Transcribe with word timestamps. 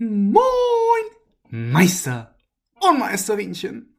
Moin, 0.00 0.38
Meister 1.50 2.36
und 2.78 3.00
Meisterinchen. 3.00 3.98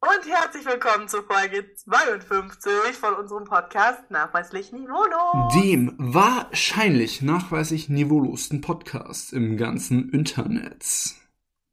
Und 0.00 0.30
herzlich 0.30 0.66
willkommen 0.66 1.08
zu 1.08 1.22
Folge 1.22 1.74
52 1.76 2.94
von 2.94 3.14
unserem 3.14 3.44
Podcast 3.44 4.10
Nachweislich 4.10 4.70
Niveaulos. 4.70 5.54
Dem 5.54 5.94
wahrscheinlich 5.96 7.22
nachweislich 7.22 7.88
niveaulosten 7.88 8.60
Podcast 8.60 9.32
im 9.32 9.56
ganzen 9.56 10.10
Internet. 10.10 10.84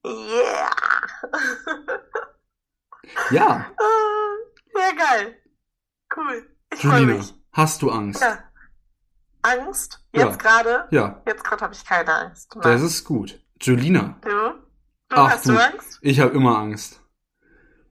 Yeah! 0.05 0.71
Ja, 3.31 3.65
ja, 4.75 4.91
geil. 4.97 5.35
Cool. 6.15 6.55
Ich 6.73 6.79
freue 6.79 7.05
mich. 7.05 7.33
hast 7.51 7.81
du 7.81 7.91
Angst? 7.91 8.21
Ja. 8.21 8.39
Angst? 9.41 10.04
Ja. 10.15 10.27
Jetzt 10.27 10.39
gerade? 10.39 10.87
Ja, 10.91 11.21
Jetzt 11.27 11.43
gerade 11.43 11.61
habe 11.63 11.73
ich 11.73 11.85
keine 11.85 12.13
Angst. 12.13 12.55
das 12.61 12.81
ist 12.81 13.03
gut. 13.03 13.39
Julina, 13.61 14.17
du? 14.21 14.29
Du 14.29 15.15
Ach, 15.15 15.29
hast 15.29 15.47
du. 15.47 15.53
du 15.53 15.63
Angst? 15.63 15.99
ich 16.01 16.19
habe 16.19 16.33
immer 16.35 16.57
Angst. 16.57 17.01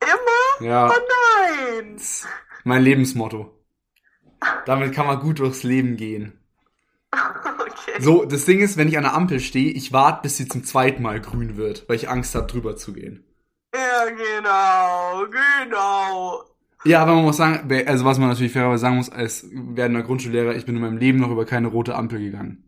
Immer? 0.01 0.67
Ja, 0.69 0.89
Oh 0.89 0.93
nein! 0.93 2.01
mein 2.65 2.83
Lebensmotto. 2.83 3.51
Damit 4.67 4.95
kann 4.95 5.07
man 5.07 5.21
gut 5.21 5.39
durchs 5.39 5.63
Leben 5.63 5.97
gehen. 5.97 6.41
Okay. 7.87 8.01
So, 8.03 8.25
das 8.25 8.45
Ding 8.47 8.61
ist, 8.61 8.77
wenn 8.77 8.89
ich 8.89 8.97
an 8.97 9.03
der 9.05 9.15
Ampel 9.15 9.41
stehe, 9.41 9.71
ich 9.71 9.93
warte, 9.93 10.23
bis 10.23 10.37
sie 10.39 10.49
zum 10.49 10.65
zweiten 10.65 11.03
Mal 11.03 11.21
grün 11.21 11.57
wird, 11.57 11.87
weil 11.89 11.97
ich 11.97 12.09
Angst 12.09 12.35
habe, 12.35 12.47
drüber 12.47 12.77
zu 12.77 12.93
gehen. 12.95 13.25
Ja, 13.75 14.05
genau, 14.07 15.27
genau. 15.31 16.45
Ja, 16.85 17.01
aber 17.01 17.15
man 17.15 17.25
muss 17.25 17.39
sagen, 17.39 17.71
also 17.87 18.05
was 18.05 18.19
man 18.19 18.29
natürlich 18.29 18.53
fairerweise 18.53 18.83
sagen 18.83 18.97
muss, 18.97 19.09
als 19.09 19.49
werdender 19.53 20.03
Grundschullehrer, 20.03 20.55
ich 20.55 20.67
bin 20.67 20.77
in 20.77 20.83
meinem 20.83 20.99
Leben 20.99 21.19
noch 21.19 21.31
über 21.31 21.47
keine 21.47 21.69
rote 21.69 21.95
Ampel 21.95 22.21
gegangen. 22.21 22.65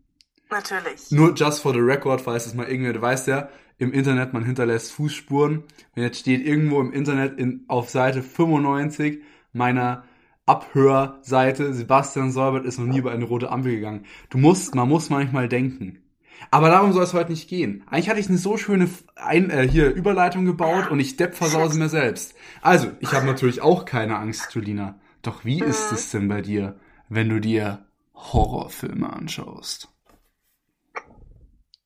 Natürlich. 0.49 1.11
Nur 1.11 1.35
just 1.35 1.61
for 1.61 1.73
the 1.73 1.79
record, 1.79 2.21
falls 2.21 2.45
es 2.45 2.53
mal 2.53 2.67
irgendwer, 2.67 2.93
du 2.93 3.01
weißt 3.01 3.27
ja, 3.27 3.49
im 3.77 3.93
Internet, 3.93 4.33
man 4.33 4.43
hinterlässt 4.43 4.91
Fußspuren. 4.93 5.63
Wenn 5.93 6.03
jetzt 6.03 6.19
steht 6.19 6.45
irgendwo 6.45 6.81
im 6.81 6.91
Internet 6.91 7.37
in, 7.37 7.65
auf 7.67 7.89
Seite 7.89 8.23
95 8.23 9.21
meiner 9.53 10.03
Abhörseite, 10.47 11.73
Sebastian 11.73 12.31
Solbert 12.31 12.65
ist 12.65 12.79
noch 12.79 12.85
nie 12.85 12.99
über 12.99 13.11
eine 13.11 13.25
rote 13.25 13.51
Ampel 13.51 13.75
gegangen. 13.75 14.05
Du 14.29 14.37
musst, 14.37 14.73
man 14.73 14.87
muss 14.87 15.09
manchmal 15.09 15.47
denken. 15.47 16.01
Aber 16.51 16.69
darum 16.69 16.93
soll 16.93 17.03
es 17.03 17.13
heute 17.13 17.31
nicht 17.31 17.49
gehen. 17.49 17.83
Eigentlich 17.89 18.09
hatte 18.09 18.19
ich 18.19 18.29
eine 18.29 18.37
so 18.37 18.57
schöne 18.57 18.89
Ein 19.15 19.49
äh, 19.49 19.67
hier 19.67 19.93
Überleitung 19.93 20.45
gebaut 20.45 20.87
und 20.87 20.99
ich 20.99 21.17
depp 21.17 21.35
versause 21.35 21.77
mir 21.77 21.89
selbst. 21.89 22.35
Also, 22.61 22.91
ich 22.99 23.13
habe 23.13 23.25
natürlich 23.25 23.61
auch 23.61 23.85
keine 23.85 24.17
Angst, 24.17 24.53
Julina. 24.53 24.99
Doch 25.21 25.45
wie 25.45 25.63
ist 25.63 25.91
es 25.91 26.09
denn 26.09 26.27
bei 26.27 26.41
dir, 26.41 26.79
wenn 27.09 27.29
du 27.29 27.39
dir 27.41 27.85
Horrorfilme 28.13 29.11
anschaust? 29.11 29.89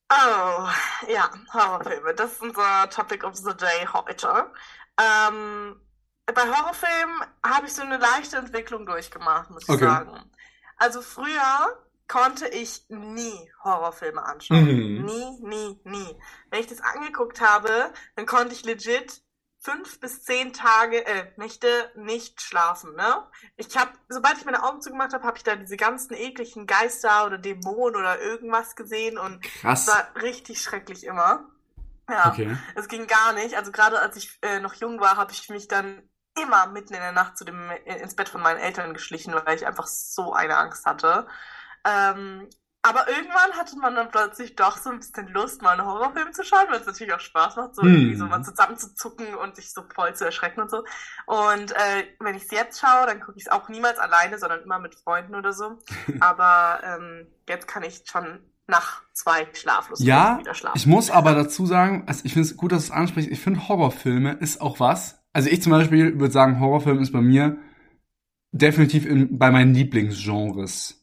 Oh, 0.09 0.67
ja, 1.07 1.29
Horrorfilme. 1.53 2.13
Das 2.15 2.33
ist 2.33 2.41
unser 2.41 2.89
Topic 2.89 3.25
of 3.25 3.35
the 3.35 3.53
Day 3.55 3.87
heute. 3.93 4.51
Ähm, 4.99 5.79
bei 6.25 6.41
Horrorfilmen 6.41 7.21
habe 7.45 7.65
ich 7.67 7.73
so 7.73 7.81
eine 7.81 7.97
leichte 7.97 8.37
Entwicklung 8.37 8.85
durchgemacht, 8.85 9.49
muss 9.49 9.69
ich 9.69 9.69
Okay. 9.69 9.79
sagen. 9.79 10.29
Also 10.77 11.01
früher 11.01 11.77
konnte 12.11 12.45
ich 12.49 12.85
nie 12.89 13.51
Horrorfilme 13.63 14.21
anschauen. 14.21 14.65
Mhm. 14.65 15.05
Nie, 15.05 15.39
nie, 15.41 15.79
nie. 15.85 16.19
Wenn 16.49 16.59
ich 16.59 16.67
das 16.67 16.81
angeguckt 16.81 17.39
habe, 17.39 17.93
dann 18.17 18.25
konnte 18.25 18.53
ich 18.53 18.65
legit 18.65 19.21
fünf 19.59 19.99
bis 20.01 20.23
zehn 20.23 20.51
Tage, 20.51 21.05
äh, 21.05 21.31
Nächte 21.37 21.69
nicht 21.95 22.41
schlafen, 22.41 22.95
ne? 22.95 23.27
Ich 23.55 23.77
habe, 23.77 23.91
sobald 24.09 24.37
ich 24.37 24.43
meine 24.43 24.61
Augen 24.63 24.81
zugemacht 24.81 25.13
habe, 25.13 25.23
habe 25.23 25.37
ich 25.37 25.43
da 25.43 25.55
diese 25.55 25.77
ganzen 25.77 26.13
ekligen 26.13 26.67
Geister 26.67 27.25
oder 27.27 27.37
Dämonen 27.37 27.95
oder 27.95 28.19
irgendwas 28.19 28.75
gesehen 28.75 29.17
und 29.17 29.41
Krass. 29.61 29.87
es 29.87 29.87
war 29.87 30.21
richtig 30.21 30.61
schrecklich 30.61 31.05
immer. 31.05 31.47
Ja, 32.09 32.29
Okay. 32.31 32.57
es 32.75 32.89
ging 32.89 33.07
gar 33.07 33.31
nicht. 33.33 33.55
Also 33.55 33.71
gerade 33.71 33.99
als 33.99 34.17
ich 34.17 34.37
äh, 34.41 34.59
noch 34.59 34.73
jung 34.73 34.99
war, 34.99 35.15
habe 35.15 35.31
ich 35.31 35.47
mich 35.47 35.69
dann 35.69 36.01
immer 36.41 36.65
mitten 36.67 36.93
in 36.93 36.99
der 36.99 37.13
Nacht 37.13 37.37
zu 37.37 37.45
dem 37.45 37.69
äh, 37.69 38.01
ins 38.01 38.15
Bett 38.15 38.27
von 38.27 38.41
meinen 38.41 38.59
Eltern 38.59 38.93
geschlichen, 38.93 39.33
weil 39.33 39.55
ich 39.55 39.65
einfach 39.65 39.87
so 39.87 40.33
eine 40.33 40.57
Angst 40.57 40.85
hatte. 40.85 41.27
Ähm, 41.85 42.47
aber 42.83 43.07
irgendwann 43.07 43.51
hatte 43.59 43.77
man 43.77 43.93
dann 43.95 44.09
plötzlich 44.09 44.55
doch 44.55 44.77
so 44.77 44.89
ein 44.89 44.97
bisschen 44.97 45.27
Lust, 45.27 45.61
mal 45.61 45.77
einen 45.77 45.85
Horrorfilm 45.85 46.33
zu 46.33 46.43
schauen, 46.43 46.65
weil 46.69 46.79
es 46.79 46.87
natürlich 46.87 47.13
auch 47.13 47.19
Spaß 47.19 47.55
macht, 47.55 47.75
so 47.75 47.83
irgendwie 47.83 48.15
so 48.15 48.25
mal 48.25 48.41
zusammenzuzucken 48.41 49.35
und 49.35 49.55
sich 49.55 49.71
so 49.71 49.83
voll 49.93 50.15
zu 50.15 50.25
erschrecken 50.25 50.61
und 50.61 50.71
so. 50.71 50.83
Und 51.27 51.71
äh, 51.73 52.07
wenn 52.19 52.33
ich 52.33 52.43
es 52.43 52.51
jetzt 52.51 52.79
schaue, 52.79 53.05
dann 53.05 53.19
gucke 53.19 53.37
ich 53.37 53.45
es 53.45 53.51
auch 53.51 53.69
niemals 53.69 53.99
alleine, 53.99 54.39
sondern 54.39 54.63
immer 54.63 54.79
mit 54.79 54.95
Freunden 54.95 55.35
oder 55.35 55.53
so. 55.53 55.77
Aber 56.19 56.81
ähm, 56.83 57.27
jetzt 57.47 57.67
kann 57.67 57.83
ich 57.83 58.03
schon 58.09 58.39
nach 58.65 59.03
zwei 59.13 59.47
schlaflos 59.53 60.03
Ja, 60.03 60.39
wieder 60.39 60.55
schlafen. 60.55 60.77
Ich 60.77 60.87
muss 60.87 61.11
aber 61.11 61.35
dazu 61.35 61.65
sagen, 61.65 62.05
also 62.07 62.21
ich 62.23 62.33
finde 62.33 62.47
es 62.47 62.55
gut, 62.55 62.71
dass 62.71 62.87
du 62.87 62.93
es 62.93 62.97
ansprichst. 62.97 63.29
Ich 63.29 63.41
finde 63.41 63.67
Horrorfilme 63.67 64.33
ist 64.33 64.61
auch 64.61 64.79
was. 64.79 65.21
Also 65.33 65.49
ich 65.49 65.61
zum 65.61 65.71
Beispiel 65.71 66.19
würde 66.19 66.31
sagen, 66.31 66.59
Horrorfilm 66.59 66.99
ist 66.99 67.11
bei 67.11 67.21
mir 67.21 67.57
definitiv 68.51 69.05
in, 69.05 69.37
bei 69.37 69.51
meinen 69.51 69.73
Lieblingsgenres. 69.73 71.00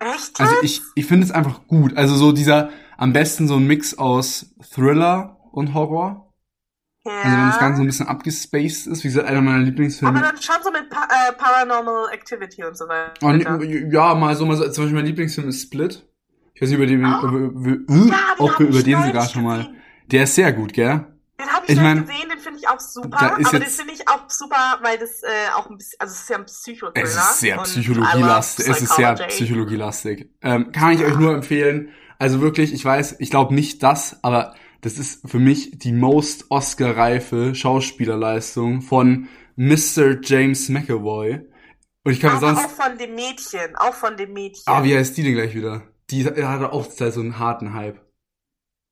Echt? 0.00 0.40
Also 0.40 0.54
ich, 0.62 0.80
ich 0.94 1.06
finde 1.06 1.24
es 1.26 1.32
einfach 1.32 1.66
gut. 1.66 1.96
Also 1.96 2.14
so 2.16 2.32
dieser, 2.32 2.70
am 2.96 3.12
besten 3.12 3.48
so 3.48 3.56
ein 3.56 3.66
Mix 3.66 3.96
aus 3.98 4.54
Thriller 4.72 5.38
und 5.52 5.74
Horror. 5.74 6.32
ja. 7.04 7.12
Also 7.22 7.36
wenn 7.36 7.46
das 7.48 7.58
Ganze 7.58 7.76
so 7.78 7.82
ein 7.82 7.86
bisschen 7.86 8.06
abgespaced 8.08 8.86
ist, 8.86 9.02
wie 9.04 9.08
gesagt, 9.08 9.26
einer 9.28 9.40
meiner 9.40 9.56
aber 9.56 9.64
Lieblingsfilme. 9.66 10.20
dann 10.20 10.36
schon 10.40 10.56
so 10.62 10.70
mit 10.70 10.88
pa 10.90 11.04
äh, 11.04 11.32
Paranormal 11.32 12.12
Activity 12.12 12.64
und 12.64 12.76
so 12.76 12.86
weiter. 12.86 13.26
Und, 13.26 13.92
ja, 13.92 14.14
mal 14.14 14.36
so, 14.36 14.46
mal 14.46 14.56
so, 14.56 14.64
zum 14.70 14.84
Beispiel 14.84 14.96
mein 14.96 15.06
Lieblingsfilm 15.06 15.48
ist 15.48 15.62
Split. 15.62 16.06
Ich 16.54 16.62
weiß 16.62 16.70
nicht, 16.70 16.78
über 16.78 16.86
den, 16.86 17.04
Oh. 17.04 17.26
über, 17.26 17.38
über, 17.38 17.70
über, 17.70 18.06
Ja, 18.06 18.16
ob 18.38 18.58
wir 18.58 18.66
über 18.68 18.82
den 18.82 19.02
sogar 19.02 19.28
schon 19.28 19.44
mal. 19.44 19.68
Der 20.10 20.24
ist 20.24 20.34
sehr 20.34 20.52
gut, 20.52 20.72
gell? 20.72 21.06
Den 21.40 21.46
habe 21.52 21.66
ich, 21.66 21.74
Ich 21.74 21.80
mein, 21.80 22.00
gesehen, 22.04 22.28
den 22.30 22.40
ich 22.68 22.74
auch 22.74 22.80
super. 22.80 23.18
da 23.18 23.36
aber 23.36 23.58
den 23.58 23.70
finde 23.70 23.94
ich 23.94 24.08
auch 24.08 24.28
super, 24.28 24.78
weil 24.82 24.98
das 24.98 25.22
äh, 25.22 25.26
auch 25.56 25.68
ein 25.70 25.78
bisschen, 25.78 26.00
also 26.00 26.12
es 26.12 26.20
ist 26.22 26.28
ja 26.28 26.36
ein 26.36 26.46
Psychothriller. 26.46 27.06
Es 27.06 27.16
ist 27.16 27.40
sehr 27.40 27.58
psychologielastig. 27.62 28.68
Es 28.68 28.82
ist 28.82 28.96
sehr 28.96 29.14
psychologielastig. 29.14 30.30
Ähm, 30.42 30.72
kann 30.72 30.92
ich 30.92 31.04
euch 31.04 31.16
nur 31.16 31.34
empfehlen. 31.34 31.90
Also 32.18 32.40
wirklich, 32.40 32.72
ich 32.72 32.84
weiß, 32.84 33.16
ich 33.20 33.30
glaube 33.30 33.54
nicht 33.54 33.82
das, 33.82 34.22
aber 34.22 34.54
das 34.80 34.98
ist 34.98 35.28
für 35.28 35.38
mich 35.38 35.78
die 35.78 35.92
most 35.92 36.50
Oscar-reife 36.50 37.54
Schauspielerleistung 37.54 38.82
von 38.82 39.28
Mr. 39.56 40.20
James 40.22 40.68
McAvoy. 40.68 41.40
Und 42.04 42.12
ich 42.12 42.20
kann 42.20 42.36
Aber 42.36 42.54
sonst. 42.54 42.64
auch 42.64 42.70
von 42.70 42.96
dem 42.96 43.14
Mädchen, 43.14 43.76
auch 43.76 43.94
von 43.94 44.16
dem 44.16 44.32
Mädchen. 44.32 44.62
Ah, 44.66 44.84
wie 44.84 44.96
heißt 44.96 45.16
die 45.16 45.24
denn 45.24 45.34
gleich 45.34 45.54
wieder? 45.54 45.82
Die 46.10 46.24
hat 46.24 46.62
auch 46.62 46.90
so 46.90 47.20
einen 47.20 47.38
harten 47.38 47.74
Hype. 47.74 48.00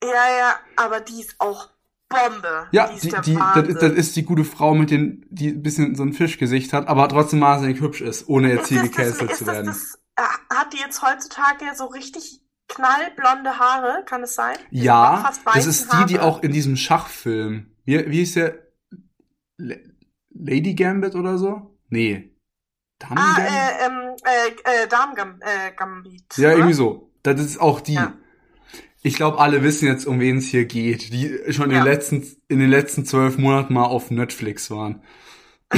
Ja, 0.02 0.10
ja, 0.10 0.54
aber 0.76 1.00
die 1.00 1.20
ist 1.20 1.36
auch 1.38 1.70
Bombe. 2.08 2.68
Ja, 2.72 2.88
die 2.88 2.94
ist 2.94 3.04
die, 3.04 3.32
die, 3.32 3.34
das, 3.54 3.68
ist, 3.68 3.82
das 3.82 3.92
ist 3.92 4.16
die 4.16 4.24
gute 4.24 4.44
Frau 4.44 4.74
mit 4.74 4.90
den, 4.90 5.26
die 5.28 5.48
ein 5.48 5.62
bisschen 5.62 5.94
so 5.96 6.02
ein 6.04 6.12
Fischgesicht 6.12 6.72
hat, 6.72 6.86
aber 6.88 7.08
trotzdem 7.08 7.40
wahnsinnig 7.40 7.80
hübsch 7.80 8.00
ist, 8.00 8.28
ohne 8.28 8.52
jetzt 8.52 8.68
hier 8.68 8.82
Ist 8.82 8.92
gecancelt 8.92 9.18
zu 9.30 9.32
ist 9.34 9.40
das, 9.42 9.54
werden. 9.54 9.66
das, 9.66 9.98
äh, 10.16 10.54
hat 10.54 10.72
die 10.72 10.78
jetzt 10.78 11.02
heutzutage 11.02 11.64
so 11.74 11.86
richtig 11.86 12.42
knallblonde 12.68 13.58
Haare? 13.58 14.04
Kann 14.06 14.22
es 14.22 14.34
sein? 14.34 14.56
Ja, 14.70 15.32
das 15.54 15.66
ist 15.66 15.92
die, 15.92 16.06
die 16.06 16.20
auch 16.20 16.42
in 16.42 16.52
diesem 16.52 16.76
Schachfilm. 16.76 17.74
Wie, 17.84 18.08
wie 18.10 18.18
hieß 18.18 18.34
der? 18.34 18.58
La- 19.58 19.76
Lady 20.30 20.74
Gambit 20.74 21.14
oder 21.14 21.38
so? 21.38 21.78
Nee. 21.88 22.36
Damen 22.98 23.18
Ah, 23.18 23.34
Gambit? 23.36 23.52
äh, 23.52 23.86
ähm, 23.86 24.16
äh, 24.24 24.84
äh, 24.84 24.88
Damen 24.88 25.40
äh, 25.40 25.72
Gambit. 25.76 26.36
ja, 26.36 26.48
oder? 26.48 26.56
irgendwie 26.58 26.74
so. 26.74 27.12
Das 27.22 27.40
ist 27.40 27.58
auch 27.60 27.80
die. 27.80 27.94
Ja. 27.94 28.12
Ich 29.06 29.14
glaube, 29.14 29.38
alle 29.38 29.62
wissen 29.62 29.86
jetzt, 29.86 30.04
um 30.04 30.18
wen 30.18 30.38
es 30.38 30.46
hier 30.46 30.64
geht, 30.64 31.12
die 31.12 31.38
schon 31.52 31.66
in, 31.70 31.76
Ja. 31.76 31.84
den 31.84 31.84
letzten, 31.84 32.26
in 32.48 32.58
den 32.58 32.68
letzten 32.68 33.04
zwölf 33.04 33.38
Monaten 33.38 33.72
mal 33.72 33.84
auf 33.84 34.10
Netflix 34.10 34.68
waren. 34.70 35.00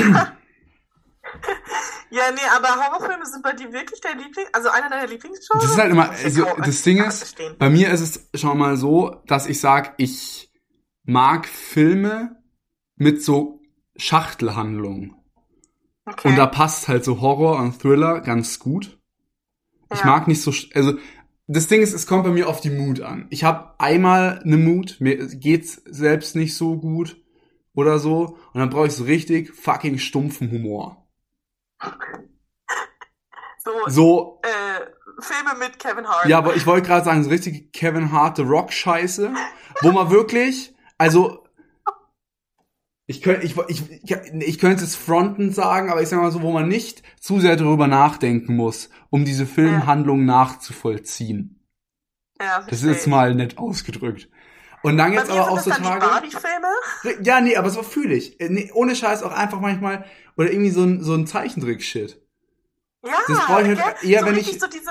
Ja, 2.10 2.22
nee, 2.32 2.40
aber 2.56 2.68
Horrorfilme 2.68 3.26
sind 3.26 3.42
bei 3.42 3.52
dir 3.52 3.70
wirklich 3.70 4.00
dein 4.00 4.18
Liebling, 4.18 4.46
also 4.54 4.70
einer 4.70 4.88
deiner 4.88 5.06
Lieblingsgenres? 5.06 5.62
Das 5.62 5.72
ist 5.72 5.78
halt 5.78 5.92
immer, 5.92 6.10
ich 6.18 6.24
also 6.24 6.46
das 6.64 6.80
Ding 6.80 7.04
ist, 7.04 7.36
bei 7.58 7.68
mir 7.68 7.90
ist 7.90 8.00
es 8.32 8.40
schon 8.40 8.56
mal 8.56 8.78
so, 8.78 9.20
dass 9.26 9.46
ich 9.46 9.60
sag, 9.60 9.92
ich 9.98 10.50
mag 11.04 11.46
Filme 11.46 12.42
mit 12.96 13.22
so 13.22 13.60
Schachtelhandlungen. 13.98 15.16
Okay. 16.06 16.28
Und 16.28 16.36
da 16.36 16.46
passt 16.46 16.88
halt 16.88 17.04
so 17.04 17.20
Horror 17.20 17.58
und 17.58 17.78
Thriller 17.78 18.20
ganz 18.22 18.58
gut. 18.58 18.98
Ich 19.92 20.00
Ja. 20.00 20.06
mag 20.06 20.28
nicht 20.28 20.40
so, 20.40 20.50
also 20.74 20.94
das 21.48 21.66
Ding 21.66 21.80
ist, 21.80 21.94
es 21.94 22.06
kommt 22.06 22.24
bei 22.24 22.30
mir 22.30 22.48
auf 22.48 22.60
die 22.60 22.70
Mut 22.70 23.00
an. 23.00 23.26
Ich 23.30 23.42
habe 23.42 23.74
einmal 23.78 24.40
eine 24.44 24.58
Mut, 24.58 24.96
mir 25.00 25.16
geht's 25.28 25.82
selbst 25.86 26.36
nicht 26.36 26.54
so 26.56 26.76
gut 26.76 27.16
oder 27.74 27.98
so 27.98 28.38
und 28.52 28.60
dann 28.60 28.70
brauche 28.70 28.86
ich 28.86 28.92
so 28.92 29.04
richtig 29.04 29.54
fucking 29.54 29.98
stumpfen 29.98 30.50
Humor. 30.50 31.08
so, 33.58 33.70
So, 33.86 34.40
äh, 34.42 34.86
Filme 35.20 35.58
mit 35.58 35.78
Kevin 35.78 36.06
Hart. 36.06 36.26
ja, 36.26 36.38
aber 36.38 36.54
ich 36.54 36.66
wollte 36.66 36.86
gerade 36.86 37.04
sagen, 37.04 37.24
so 37.24 37.30
richtig 37.30 37.72
Kevin 37.72 38.12
Hart 38.12 38.36
The 38.36 38.42
Rock 38.42 38.72
Scheiße, 38.72 39.32
wo 39.82 39.90
man 39.90 40.10
wirklich, 40.10 40.74
also 40.96 41.47
ich 43.10 43.22
könnte 43.22 43.46
ich, 43.46 43.56
ich, 43.68 43.82
ich 44.40 44.58
könnte 44.58 44.84
es 44.84 44.94
fronten 44.94 45.50
sagen, 45.52 45.90
aber 45.90 46.02
ich 46.02 46.08
sag 46.10 46.20
mal 46.20 46.30
so, 46.30 46.42
wo 46.42 46.52
man 46.52 46.68
nicht 46.68 47.02
zu 47.18 47.40
sehr 47.40 47.56
darüber 47.56 47.86
nachdenken 47.86 48.54
muss, 48.54 48.90
um 49.10 49.24
diese 49.24 49.46
Filmhandlung 49.46 50.24
nachzuvollziehen. 50.26 51.58
Ja, 52.40 52.60
Das 52.68 52.82
ist 52.82 52.86
jetzt 52.86 53.06
mal 53.06 53.34
nett 53.34 53.56
ausgedrückt. 53.58 54.28
Und 54.82 54.96
dann 54.98 55.12
jetzt 55.12 55.30
aber 55.30 55.50
auch 55.50 55.58
so 55.58 55.70
Tage. 55.70 55.98
Barbie-Filme. 56.06 57.22
Ja, 57.24 57.40
nee, 57.40 57.56
aber 57.56 57.70
so 57.70 57.82
fühle 57.82 58.14
ich. 58.14 58.38
Äh, 58.40 58.48
Nee, 58.50 58.70
ohne 58.74 58.94
Scheiß 58.94 59.22
auch 59.24 59.32
einfach 59.32 59.58
manchmal. 59.60 60.04
Oder 60.36 60.52
irgendwie 60.52 60.70
so 60.70 60.84
ein, 60.84 61.02
so 61.02 61.14
ein 61.14 61.26
Zeichentrick-Shit. 61.26 62.22
Ja, 63.04 63.12
Das 63.26 63.38
brauche 63.46 63.72
ich 63.72 63.82
halt 63.82 64.04
eher, 64.04 64.20
so 64.20 64.26
wenn 64.26 64.36
ich- 64.36 64.60
so 64.60 64.66
diese, 64.68 64.90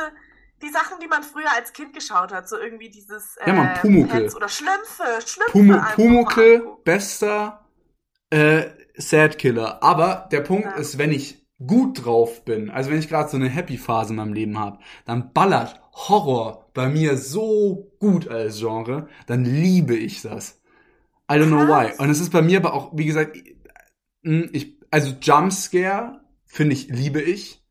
die 0.62 0.70
Sachen, 0.70 1.00
die 1.02 1.08
man 1.08 1.24
früher 1.24 1.52
als 1.56 1.72
Kind 1.72 1.94
geschaut 1.94 2.34
hat, 2.34 2.50
so 2.50 2.58
irgendwie 2.58 2.90
dieses 2.90 3.38
Ja, 3.46 3.54
Mann, 3.54 3.68
äh, 3.68 3.80
Pumuckl. 3.80 4.30
Oder 4.36 4.50
Schlümpfe, 4.50 5.04
Schlümpfe 5.26 5.74
einfach 5.82 5.96
Pumuckl, 5.96 6.68
bester 6.84 7.64
äh, 8.30 8.66
Sad 8.96 9.38
Killer. 9.38 9.84
Aber 9.84 10.28
der 10.32 10.42
Punkt 10.42 10.66
Ja. 10.66 10.74
ist, 10.76 10.98
wenn 10.98 11.12
ich 11.12 11.46
gut 11.66 12.06
drauf 12.06 12.46
bin, 12.46 12.70
also 12.70 12.92
wenn 12.92 13.00
ich 13.00 13.10
gerade 13.10 13.30
so 13.30 13.38
eine 13.38 13.50
Happy 13.50 13.78
Phase 13.78 14.12
in 14.12 14.18
meinem 14.18 14.34
Leben 14.34 14.60
habe, 14.60 14.80
dann 15.06 15.34
ballert 15.34 15.80
Horror 15.94 16.70
bei 16.74 16.88
mir 16.90 17.18
so 17.18 17.92
gut 18.00 18.28
als 18.28 18.60
Genre, 18.60 19.08
dann 19.26 19.44
liebe 19.46 19.96
ich 19.96 20.22
das. 20.22 20.62
I 21.32 21.36
don't 21.36 21.48
know 21.48 21.68
why. 21.68 21.94
Und 21.98 22.10
es 22.10 22.20
ist 22.22 22.32
bei 22.32 22.42
mir 22.42 22.60
aber 22.60 22.74
auch, 22.74 22.92
wie 22.98 23.06
gesagt, 23.06 23.38
hm, 24.24 24.50
ich, 24.54 24.78
also 24.92 25.14
Jumpscare 25.22 26.22
finde 26.46 26.74
ich, 26.74 26.88
liebe 26.90 27.22
ich. 27.22 27.64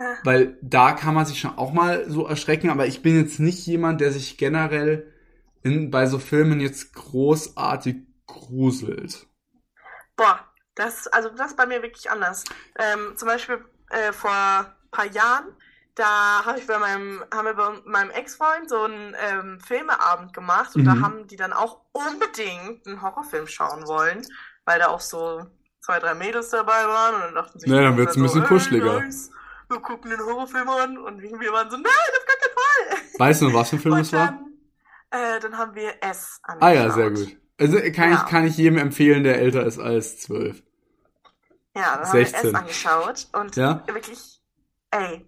Ja. 0.00 0.16
Weil 0.24 0.58
da 0.62 0.92
kann 0.92 1.14
man 1.14 1.26
sich 1.26 1.40
schon 1.40 1.56
auch 1.58 1.72
mal 1.72 2.08
so 2.10 2.26
erschrecken, 2.26 2.70
aber 2.70 2.86
ich 2.86 3.02
bin 3.02 3.16
jetzt 3.16 3.40
nicht 3.40 3.66
jemand, 3.66 4.00
der 4.00 4.12
sich 4.12 4.36
generell 4.38 5.12
in, 5.62 5.90
bei 5.90 6.06
so 6.06 6.18
Filmen 6.18 6.60
jetzt 6.60 6.94
großartig 6.94 7.96
gruselt. 8.26 9.28
Boah, 10.22 10.40
das, 10.74 11.06
also 11.08 11.28
das 11.30 11.48
ist 11.52 11.56
bei 11.56 11.66
mir 11.66 11.82
wirklich 11.82 12.10
anders. 12.10 12.44
Ähm, 12.78 13.16
zum 13.16 13.28
Beispiel 13.28 13.64
äh, 13.90 14.12
vor 14.12 14.30
ein 14.30 14.66
paar 14.90 15.06
Jahren, 15.06 15.56
da 15.94 16.44
habe 16.44 16.58
ich 16.58 16.66
bei 16.66 16.78
meinem, 16.78 17.22
haben 17.34 17.44
wir 17.46 17.54
bei 17.54 17.70
meinem 17.84 18.10
Ex-Freund 18.10 18.68
so 18.68 18.84
einen 18.84 19.14
ähm, 19.18 19.60
Filmeabend 19.60 20.32
gemacht 20.32 20.74
und 20.74 20.84
da 20.84 20.94
Mhm. 20.94 21.02
haben 21.02 21.26
die 21.26 21.36
dann 21.36 21.52
auch 21.52 21.80
unbedingt 21.92 22.86
einen 22.86 23.02
Horrorfilm 23.02 23.46
schauen 23.46 23.86
wollen, 23.86 24.26
weil 24.64 24.78
da 24.78 24.88
auch 24.88 25.00
so 25.00 25.44
zwei, 25.80 25.98
drei 25.98 26.14
Mädels 26.14 26.50
dabei 26.50 26.86
waren 26.86 27.14
und 27.16 27.20
dann 27.22 27.34
dachten 27.34 27.58
sich, 27.58 27.70
Ja, 27.70 27.78
die 27.78 27.82
dann 27.82 27.96
wird's 27.96 28.16
ein 28.16 28.20
Jungs 28.20 28.32
bisschen 28.32 28.44
so, 28.44 28.54
kuscheliger. 28.54 28.94
"Ey, 28.94 29.00
Guys, 29.02 29.30
wir 29.68 29.80
gucken 29.80 30.10
den 30.10 30.20
Horrorfilm 30.20 30.68
an 30.68 30.98
und 30.98 31.20
wir 31.20 31.52
waren 31.52 31.70
so, 31.70 31.76
nein, 31.76 31.92
auf 31.92 32.26
gar 32.26 32.36
keinen 32.36 32.98
Fall. 33.10 33.18
Weißt 33.18 33.42
du 33.42 33.48
noch, 33.48 33.54
was 33.60 33.70
für 33.70 33.76
ein 33.76 33.80
Film 33.80 33.98
das 33.98 34.12
war? 34.12 34.26
dann, 35.10 35.20
äh, 35.20 35.40
dann 35.40 35.58
haben 35.58 35.74
wir 35.74 35.94
S 36.02 36.38
angeschaut. 36.42 36.68
Ah 36.68 36.72
ja, 36.72 36.90
sehr 36.90 37.10
gut. 37.10 37.41
Also 37.58 37.78
kann 37.92 38.10
Ja. 38.10 38.16
ich, 38.24 38.26
kann 38.26 38.44
ich 38.46 38.56
jedem 38.56 38.78
empfehlen, 38.78 39.24
der 39.24 39.38
älter 39.38 39.64
ist 39.64 39.78
als 39.78 40.18
zwölf. 40.18 40.62
Ja, 41.74 41.96
dann 41.96 42.06
16. 42.06 42.56
haben 42.56 42.66
wir 42.66 42.70
es 42.72 42.86
angeschaut 42.86 43.28
und 43.32 43.56
Ja? 43.56 43.84
wirklich, 43.86 44.40
ey, 44.90 45.26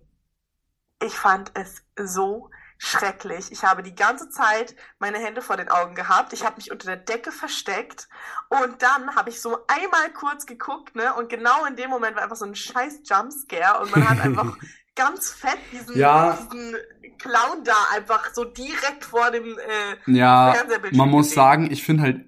ich 1.02 1.14
fand 1.14 1.52
es 1.54 1.82
so 1.98 2.50
schrecklich. 2.78 3.52
Ich 3.52 3.62
habe 3.64 3.82
die 3.82 3.94
ganze 3.94 4.28
Zeit 4.30 4.74
meine 4.98 5.18
Hände 5.18 5.42
vor 5.42 5.56
den 5.56 5.68
Augen 5.70 5.94
gehabt. 5.94 6.32
Ich 6.32 6.44
habe 6.44 6.56
mich 6.56 6.70
unter 6.70 6.86
der 6.86 6.96
Decke 6.96 7.32
versteckt 7.32 8.08
und 8.48 8.82
dann 8.82 9.14
habe 9.16 9.30
ich 9.30 9.40
so 9.40 9.58
einmal 9.68 10.12
kurz 10.12 10.44
geguckt, 10.46 10.94
ne? 10.96 11.14
Und 11.14 11.28
genau 11.28 11.64
in 11.66 11.76
dem 11.76 11.90
Moment 11.90 12.16
war 12.16 12.22
einfach 12.24 12.36
so 12.36 12.44
ein 12.46 12.54
scheiß 12.54 13.00
Jumpscare 13.04 13.80
und 13.80 13.90
man 13.90 14.08
hat 14.08 14.20
einfach 14.20 14.58
ganz 14.94 15.30
fett 15.30 15.58
diesen, 15.72 15.96
Ja. 16.00 16.12
diesen 16.30 16.76
Clown 17.18 17.64
da 17.64 17.74
einfach 17.92 18.32
so 18.34 18.44
direkt 18.44 19.04
vor 19.04 19.30
dem 19.30 19.58
äh, 19.58 19.96
Ja, 20.06 20.52
Fernsehbildschirm 20.52 20.90
man 20.90 21.10
muss 21.10 21.34
sagen, 21.34 21.70
ich 21.70 21.82
finde 21.82 22.02
halt 22.02 22.24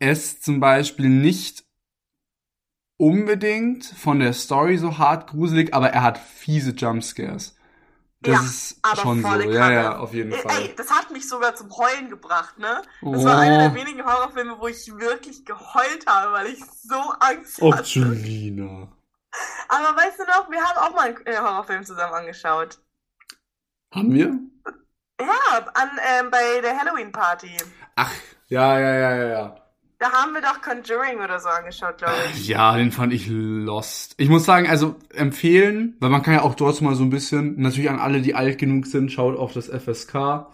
es 0.00 0.40
zum 0.40 0.60
Beispiel 0.60 1.08
nicht 1.08 1.64
unbedingt 2.98 3.84
von 3.84 4.20
der 4.20 4.32
Story 4.32 4.76
so 4.78 4.98
hart 4.98 5.28
gruselig, 5.30 5.74
aber 5.74 5.90
er 5.90 6.02
hat 6.02 6.18
fiese 6.18 6.72
Jumpscares. 6.72 7.56
Das 8.22 8.40
Ja, 8.40 8.42
ist 8.42 8.80
aber 8.82 8.96
schon 8.96 9.24
so. 9.24 9.28
volle 9.28 9.50
Ja, 9.50 9.72
ja, 9.72 9.98
auf 9.98 10.14
jeden 10.14 10.34
Fall. 10.34 10.68
Ey, 10.68 10.74
das 10.76 10.90
hat 10.90 11.10
mich 11.10 11.28
sogar 11.28 11.54
zum 11.54 11.70
Heulen 11.76 12.10
gebracht, 12.10 12.58
ne? 12.58 12.82
Das 13.10 13.24
war 13.24 13.38
einer 13.38 13.58
der 13.58 13.74
wenigen 13.74 14.04
Horrorfilme, 14.04 14.58
wo 14.60 14.68
ich 14.68 14.86
wirklich 14.98 15.44
geheult 15.44 16.06
habe, 16.06 16.32
weil 16.32 16.46
ich 16.48 16.62
so 16.82 16.96
Angst 17.20 17.60
Oh, 17.60 17.72
hatte. 17.72 17.90
Julina. 17.94 18.88
Aber 19.68 19.96
weißt 19.96 20.18
du 20.18 20.24
noch, 20.24 20.50
wir 20.50 20.60
haben 20.60 20.78
auch 20.78 20.94
mal 20.94 21.08
einen 21.08 21.26
äh, 21.26 21.36
Horrorfilm 21.36 21.84
zusammen 21.84 22.14
angeschaut. 22.14 22.78
Haben 23.94 24.14
wir? 24.14 24.38
Ja, 25.20 25.66
an, 25.74 25.90
ähm, 26.18 26.30
bei 26.30 26.60
der 26.60 26.78
Halloween-Party. 26.78 27.56
Ach, 27.96 28.12
ja, 28.48 28.78
ja, 28.78 28.94
ja, 28.94 29.16
ja, 29.16 29.28
ja. 29.28 29.56
Da 29.98 30.12
haben 30.12 30.32
wir 30.32 30.40
doch 30.40 30.62
Conjuring 30.62 31.20
oder 31.20 31.38
so 31.40 31.50
angeschaut, 31.50 31.98
glaube 31.98 32.14
ich. 32.32 32.48
Ja, 32.48 32.74
den 32.74 32.90
fand 32.90 33.12
ich 33.12 33.26
lost. 33.28 34.14
Ich 34.16 34.30
muss 34.30 34.46
sagen, 34.46 34.66
also 34.66 34.96
empfehlen, 35.12 35.96
weil 36.00 36.08
man 36.08 36.22
kann 36.22 36.32
ja 36.32 36.42
auch 36.42 36.54
dort 36.54 36.80
mal 36.80 36.94
so 36.94 37.04
ein 37.04 37.10
bisschen, 37.10 37.60
natürlich 37.60 37.90
an 37.90 37.98
alle, 37.98 38.22
die 38.22 38.34
alt 38.34 38.56
genug 38.56 38.86
sind, 38.86 39.12
schaut 39.12 39.38
auf 39.38 39.52
das 39.52 39.68
FSK. 39.68 40.46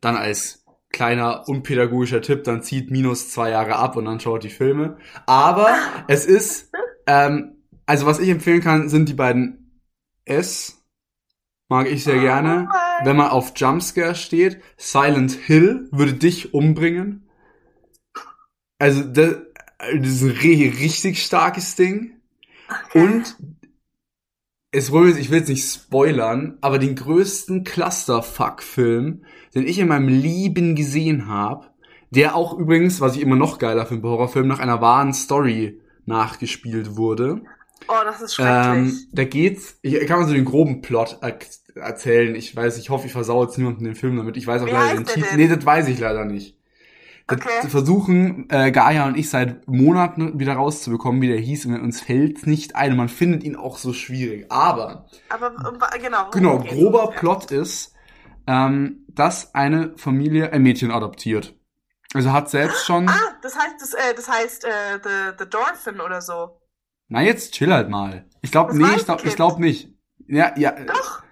Dann 0.00 0.16
als 0.16 0.64
kleiner 0.90 1.48
unpädagogischer 1.48 2.22
Tipp, 2.22 2.42
dann 2.42 2.62
zieht 2.62 2.90
minus 2.90 3.30
zwei 3.30 3.50
Jahre 3.50 3.76
ab 3.76 3.94
und 3.96 4.06
dann 4.06 4.18
schaut 4.18 4.42
die 4.42 4.50
Filme. 4.50 4.96
Aber 5.26 5.68
es 6.08 6.26
ist, 6.26 6.72
ähm, 7.06 7.53
also 7.86 8.06
was 8.06 8.18
ich 8.18 8.28
empfehlen 8.28 8.60
kann, 8.60 8.88
sind 8.88 9.08
die 9.08 9.14
beiden 9.14 9.80
S. 10.24 10.80
Mag 11.68 11.88
ich 11.88 12.04
sehr 12.04 12.18
gerne. 12.20 12.68
Oh 12.70 13.04
Wenn 13.04 13.16
man 13.16 13.28
auf 13.28 13.52
Jumpscare 13.56 14.14
steht, 14.14 14.60
Silent 14.76 15.32
Hill 15.32 15.88
würde 15.90 16.14
dich 16.14 16.52
umbringen. 16.54 17.28
Also, 18.78 19.02
das, 19.02 19.36
das 19.78 20.08
ist 20.08 20.22
ein 20.22 20.30
ri- 20.32 20.78
richtig 20.78 21.24
starkes 21.24 21.74
Ding. 21.74 22.20
Okay. 22.90 23.02
Und 23.02 23.36
es 24.72 24.90
wohl, 24.90 25.16
ich 25.16 25.30
will 25.30 25.38
jetzt 25.38 25.48
nicht 25.48 25.64
spoilern, 25.64 26.58
aber 26.60 26.78
den 26.78 26.96
größten 26.96 27.64
Clusterfuck-Film, 27.64 29.24
den 29.54 29.66
ich 29.66 29.78
in 29.78 29.88
meinem 29.88 30.08
Leben 30.08 30.74
gesehen 30.74 31.28
habe, 31.28 31.70
der 32.10 32.34
auch 32.34 32.58
übrigens, 32.58 33.00
was 33.00 33.16
ich 33.16 33.22
immer 33.22 33.36
noch 33.36 33.58
geiler 33.58 33.86
finde 33.86 34.02
bei 34.02 34.08
Horrorfilmen, 34.08 34.48
nach 34.48 34.58
einer 34.58 34.80
wahren 34.80 35.14
Story 35.14 35.80
nachgespielt 36.06 36.96
wurde. 36.96 37.42
Oh, 37.88 37.94
das 38.04 38.20
ist 38.20 38.34
schrecklich. 38.34 38.92
Ähm, 38.92 39.06
da 39.12 39.24
geht's, 39.24 39.78
ich 39.82 40.06
kann 40.06 40.20
mal 40.20 40.26
so 40.26 40.34
den 40.34 40.44
groben 40.44 40.82
Plot 40.82 41.18
er 41.20 41.38
erzählen. 41.76 42.34
Ich 42.34 42.54
weiß, 42.54 42.78
ich 42.78 42.90
hoffe, 42.90 43.06
ich 43.06 43.12
versau 43.12 43.44
jetzt 43.44 43.58
niemanden 43.58 43.84
den 43.84 43.94
Film 43.94 44.16
damit. 44.16 44.36
Ich 44.36 44.46
weiß 44.46 44.62
auch 44.62 44.66
Wie 44.66 44.70
leider 44.70 44.94
den 44.94 45.06
Titel. 45.06 45.36
Nee, 45.36 45.48
das 45.48 45.64
weiß 45.64 45.88
ich 45.88 45.98
leider 45.98 46.24
nicht. 46.24 46.56
Das 47.26 47.38
Okay. 47.40 47.68
versuchen 47.68 48.48
äh, 48.50 48.70
Gaia 48.70 49.06
und 49.06 49.16
ich 49.16 49.30
seit 49.30 49.66
Monaten 49.66 50.38
wieder 50.38 50.54
rauszubekommen, 50.54 51.22
wie 51.22 51.28
der 51.28 51.38
hieß, 51.38 51.66
und 51.66 51.80
uns 51.80 52.00
fällt's 52.02 52.44
nicht 52.44 52.76
ein. 52.76 52.92
Und 52.92 52.98
man 52.98 53.08
findet 53.08 53.42
ihn 53.44 53.56
auch 53.56 53.78
so 53.78 53.92
schwierig. 53.94 54.46
Aber 54.50 55.06
Aber 55.30 55.48
um, 55.48 55.78
genau. 56.00 56.30
genau, 56.30 56.58
grober 56.58 57.10
Ja. 57.14 57.18
Plot 57.18 57.50
ist, 57.50 57.94
ähm, 58.46 59.06
dass 59.08 59.54
eine 59.54 59.94
Familie 59.96 60.52
ein 60.52 60.62
Mädchen 60.62 60.90
adoptiert. 60.90 61.54
Also 62.12 62.30
hat 62.32 62.50
selbst 62.50 62.84
schon. 62.84 63.08
Ah, 63.08 63.18
das 63.42 63.56
heißt, 63.56 63.74
das, 63.80 63.94
äh, 63.94 64.14
das 64.14 64.28
heißt 64.28 64.64
äh, 64.64 64.68
the, 65.02 65.36
the 65.38 65.48
Dolphin 65.48 66.00
oder 66.00 66.20
so. 66.20 66.60
Na 67.08 67.22
jetzt 67.22 67.52
chill 67.54 67.72
halt 67.72 67.88
mal. 67.88 68.24
Ich 68.42 68.50
glaube, 68.50 68.76
nee, 68.76 68.96
ich 68.96 69.04
glaube, 69.04 69.22
ich 69.22 69.28
ich 69.28 69.36
glaube 69.36 69.60
nicht. 69.60 69.88
Ja, 70.26 70.56
ja. 70.56 70.72
Doch, 70.72 71.22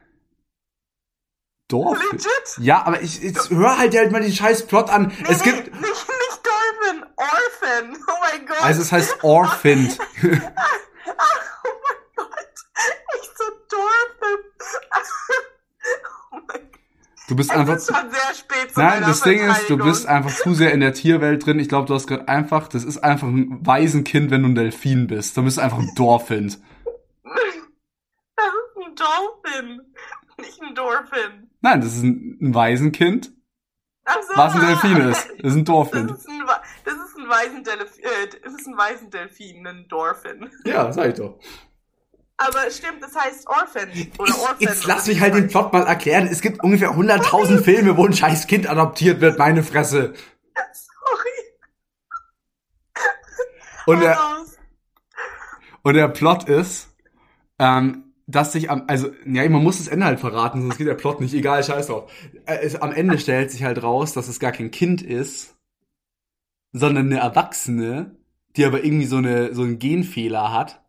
Dorf. 1.72 1.98
legit. 2.12 2.58
Ja, 2.58 2.84
aber 2.84 3.00
ich 3.00 3.22
jetzt 3.22 3.50
hör 3.50 3.78
halt 3.78 3.96
halt 3.96 4.12
mal 4.12 4.20
den 4.20 4.32
scheiß 4.32 4.66
Plot 4.66 4.90
an. 4.90 5.06
Nee, 5.06 5.26
es 5.28 5.44
nee, 5.44 5.52
gibt 5.52 5.74
nicht, 5.74 5.82
nicht 5.82 6.42
Dolphin, 6.44 7.04
Orphan. 7.16 7.96
Oh 8.06 8.12
mein 8.20 8.46
Gott. 8.46 8.62
also 8.62 8.82
es 8.82 8.92
heißt 8.92 9.24
Orphaned. 9.24 9.98
Ah, 9.98 10.04
oh 11.64 11.78
mein 11.82 12.06
Gott. 12.14 12.54
Ich 13.22 13.30
so 13.36 13.44
Dolphin. 13.70 14.44
oh 16.32 16.40
mein 16.46 16.70
Gott. 16.72 16.81
Du 17.28 17.36
bist 17.36 17.50
Es 17.50 17.56
einfach 17.56 17.76
ist 17.76 17.86
schon 17.86 18.10
sehr 18.10 18.34
spät 18.34 18.74
zu 18.74 18.80
Nein, 18.80 19.02
das 19.02 19.20
Ding 19.22 19.38
ist, 19.48 19.70
du 19.70 19.76
bist 19.78 20.06
einfach 20.06 20.34
zu 20.34 20.54
sehr 20.54 20.72
in 20.72 20.80
der 20.80 20.92
Tierwelt 20.92 21.46
drin. 21.46 21.58
Ich 21.60 21.68
glaube, 21.68 21.86
du 21.86 21.94
hast 21.94 22.06
gerade 22.06 22.26
einfach, 22.28 22.68
das 22.68 22.84
ist 22.84 22.98
einfach 22.98 23.28
ein 23.28 23.64
Waisenkind, 23.64 24.30
wenn 24.30 24.42
du 24.42 24.48
ein 24.48 24.54
Delfin 24.54 25.06
bist. 25.06 25.36
Dann 25.36 25.44
bist 25.44 25.56
du 25.58 25.62
einfach 25.62 25.78
ein 25.78 25.92
Dorfind. 25.94 26.58
Das 27.24 28.46
ist 28.46 28.86
ein 28.86 28.94
Dolphin. 28.96 29.80
Nicht 30.40 30.62
ein 30.62 30.74
Dolphin. 30.74 31.48
Nein, 31.60 31.80
das 31.80 31.94
ist 31.94 32.02
ein, 32.02 32.38
ein 32.40 32.54
Waisenkind, 32.54 33.26
so, 33.26 34.36
was 34.36 34.54
ein 34.54 34.60
Delfin 34.60 34.96
ist. 35.08 35.28
Das 35.42 35.52
ist 35.52 35.56
ein 35.56 35.64
Das 35.64 35.74
Dorfind. 35.74 36.10
ist 36.10 36.28
ein, 36.28 36.40
das 36.84 36.94
ist 36.94 37.16
ein 37.18 37.28
Waisendelfin, 37.28 38.04
äh, 38.04 38.28
das 38.42 38.54
ist 38.54 38.66
ein 38.66 38.76
Waisendelfin, 38.76 39.66
ein 39.66 39.86
Dolphin. 39.88 40.50
Ja, 40.64 40.92
sag 40.92 41.10
ich 41.10 41.14
doch. 41.14 41.38
Aber 42.44 42.70
stimmt, 42.70 43.00
das 43.00 43.14
heißt 43.14 43.46
Orphan. 43.46 43.88
Oder 44.18 44.30
Ich, 44.30 44.38
Orphan. 44.40 44.56
jetzt 44.58 44.84
oder 44.84 44.94
lass 44.94 45.06
mich 45.06 45.20
halt 45.20 45.34
den 45.34 45.46
Plot 45.46 45.72
mal 45.72 45.84
erklären. 45.86 46.26
Es 46.26 46.40
gibt 46.40 46.62
ungefähr 46.64 46.90
100.000 46.90 47.62
Filme, 47.62 47.96
wo 47.96 48.04
ein 48.04 48.12
scheiß 48.12 48.48
Kind 48.48 48.68
adoptiert 48.68 49.20
wird, 49.20 49.38
meine 49.38 49.62
Fresse. 49.62 50.14
Sorry. 50.72 51.30
Und 53.86 54.00
der. 54.00 54.18
Und 55.84 55.94
der 55.94 56.08
Plot 56.08 56.48
ist, 56.48 56.88
ähm, 57.58 58.12
dass 58.26 58.52
sich 58.52 58.70
am, 58.70 58.84
also, 58.86 59.10
ja, 59.26 59.48
man 59.48 59.62
muss 59.62 59.78
das 59.78 59.88
Ende 59.88 60.06
halt 60.06 60.20
verraten, 60.20 60.62
sonst 60.62 60.78
geht 60.78 60.86
der 60.86 60.94
Plot 60.94 61.20
nicht, 61.20 61.34
egal, 61.34 61.62
scheiß 61.62 61.88
drauf. 61.88 62.10
Äh, 62.46 62.58
es, 62.62 62.76
am 62.76 62.92
Ende 62.92 63.18
stellt 63.18 63.50
sich 63.50 63.64
halt 63.64 63.82
raus, 63.82 64.12
dass 64.12 64.28
es 64.28 64.38
gar 64.38 64.52
kein 64.52 64.70
Kind 64.70 65.02
ist, 65.02 65.56
sondern 66.72 67.06
eine 67.06 67.18
Erwachsene, 67.18 68.16
die 68.56 68.64
aber 68.64 68.84
irgendwie 68.84 69.06
so 69.06 69.16
eine, 69.16 69.54
so 69.54 69.62
einen 69.62 69.80
Genfehler 69.80 70.52
hat 70.52 70.81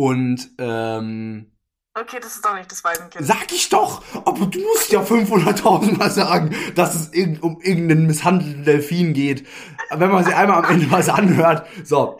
und, 0.00 0.50
ähm, 0.56 1.52
Okay, 1.92 2.16
das 2.22 2.36
ist 2.36 2.44
doch 2.44 2.54
nicht 2.54 2.70
das 2.70 2.82
Waisenkind. 2.82 3.26
Sag 3.26 3.52
ich 3.52 3.68
doch! 3.68 4.02
Aber 4.14 4.46
du 4.46 4.58
musst 4.60 4.90
ja 4.90 5.02
500.000 5.02 5.98
Mal 5.98 6.10
sagen, 6.10 6.56
dass 6.74 6.94
es 6.94 7.12
irg 7.12 7.42
um 7.42 7.60
irgendeinen 7.60 8.06
misshandelten 8.06 8.64
Delfin 8.64 9.12
geht. 9.12 9.46
Wenn 9.90 10.10
man 10.10 10.24
sich 10.24 10.34
einmal 10.34 10.64
am 10.64 10.72
Ende 10.72 10.90
was 10.90 11.10
anhört. 11.10 11.66
So. 11.84 12.18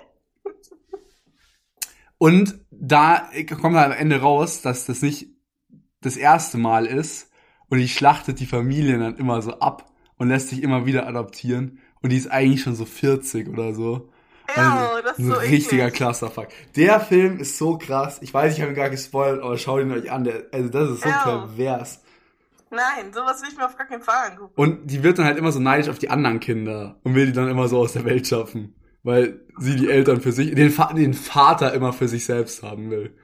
Und 2.18 2.58
da 2.70 3.30
kommt 3.62 3.76
am 3.76 3.92
Ende 3.92 4.20
raus, 4.20 4.60
dass 4.60 4.84
das 4.84 5.00
nicht 5.00 5.28
das 6.02 6.18
erste 6.18 6.58
Mal 6.58 6.84
ist. 6.84 7.30
Und 7.68 7.78
die 7.78 7.88
schlachtet 7.88 8.40
die 8.40 8.46
Familie 8.46 8.99
dann 8.99 9.16
immer 9.16 9.40
so 9.40 9.58
ab 9.60 9.90
und 10.18 10.28
lässt 10.28 10.49
sich 10.49 10.62
immer 10.62 10.84
wieder 10.84 11.06
adoptieren. 11.06 11.78
Und 12.02 12.10
die 12.10 12.18
ist 12.18 12.30
eigentlich 12.30 12.60
schon 12.60 12.75
so 12.75 12.84
40 12.84 13.49
oder 13.49 13.72
so. 13.72 14.10
Ja, 14.57 15.00
das 15.02 15.12
ist 15.12 15.19
ein 15.21 15.28
so 15.30 15.35
richtiger 15.35 15.85
eklig. 15.87 15.95
Clusterfuck. 15.97 16.49
Der 16.76 17.00
Film 17.00 17.38
ist 17.38 17.59
so 17.59 17.78
krass. 17.78 18.19
Ich 18.23 18.33
weiß, 18.33 18.54
ich 18.54 18.61
habe 18.61 18.73
ihn 18.73 18.76
gar 18.76 18.90
gespoilert, 18.90 19.42
aber 19.42 19.57
schaut 19.59 19.80
ihn 19.83 19.92
euch 19.92 20.11
an. 20.11 20.25
Der, 20.25 20.45
also 20.52 20.69
das 20.69 20.90
ist 20.90 21.02
so 21.02 21.09
Ja. 21.09 21.23
pervers. 21.23 22.02
Nein, 22.71 23.12
sowas 23.12 23.42
will 23.42 23.49
ich 23.50 23.57
mir 23.57 23.66
auf 23.66 23.76
gar 23.76 23.87
keinen 23.87 24.02
Fall 24.02 24.30
angucken. 24.30 24.52
Und 24.54 24.87
die 24.87 25.02
wird 25.02 25.19
dann 25.19 25.26
halt 25.26 25.38
immer 25.38 25.50
so 25.52 25.59
neidisch 25.59 25.88
auf 25.88 25.99
die 25.99 26.09
anderen 26.11 26.38
Kinder 26.40 27.00
und 27.02 27.14
will 27.16 27.26
die 27.26 27.33
dann 27.33 27.49
immer 27.49 27.66
so 27.69 27.78
aus 27.80 27.92
der 27.95 28.04
Welt 28.04 28.26
schaffen. 28.26 28.75
Weil 29.02 29.40
sie 29.59 29.76
die 29.76 29.90
Eltern 29.90 30.21
für 30.21 30.30
sich, 30.30 30.54
den, 30.54 30.73
den 30.95 31.14
Vater 31.14 31.73
immer 31.75 31.92
für 31.92 32.07
sich 32.07 32.25
selbst 32.26 32.62
haben 32.62 32.90
will. 32.90 33.16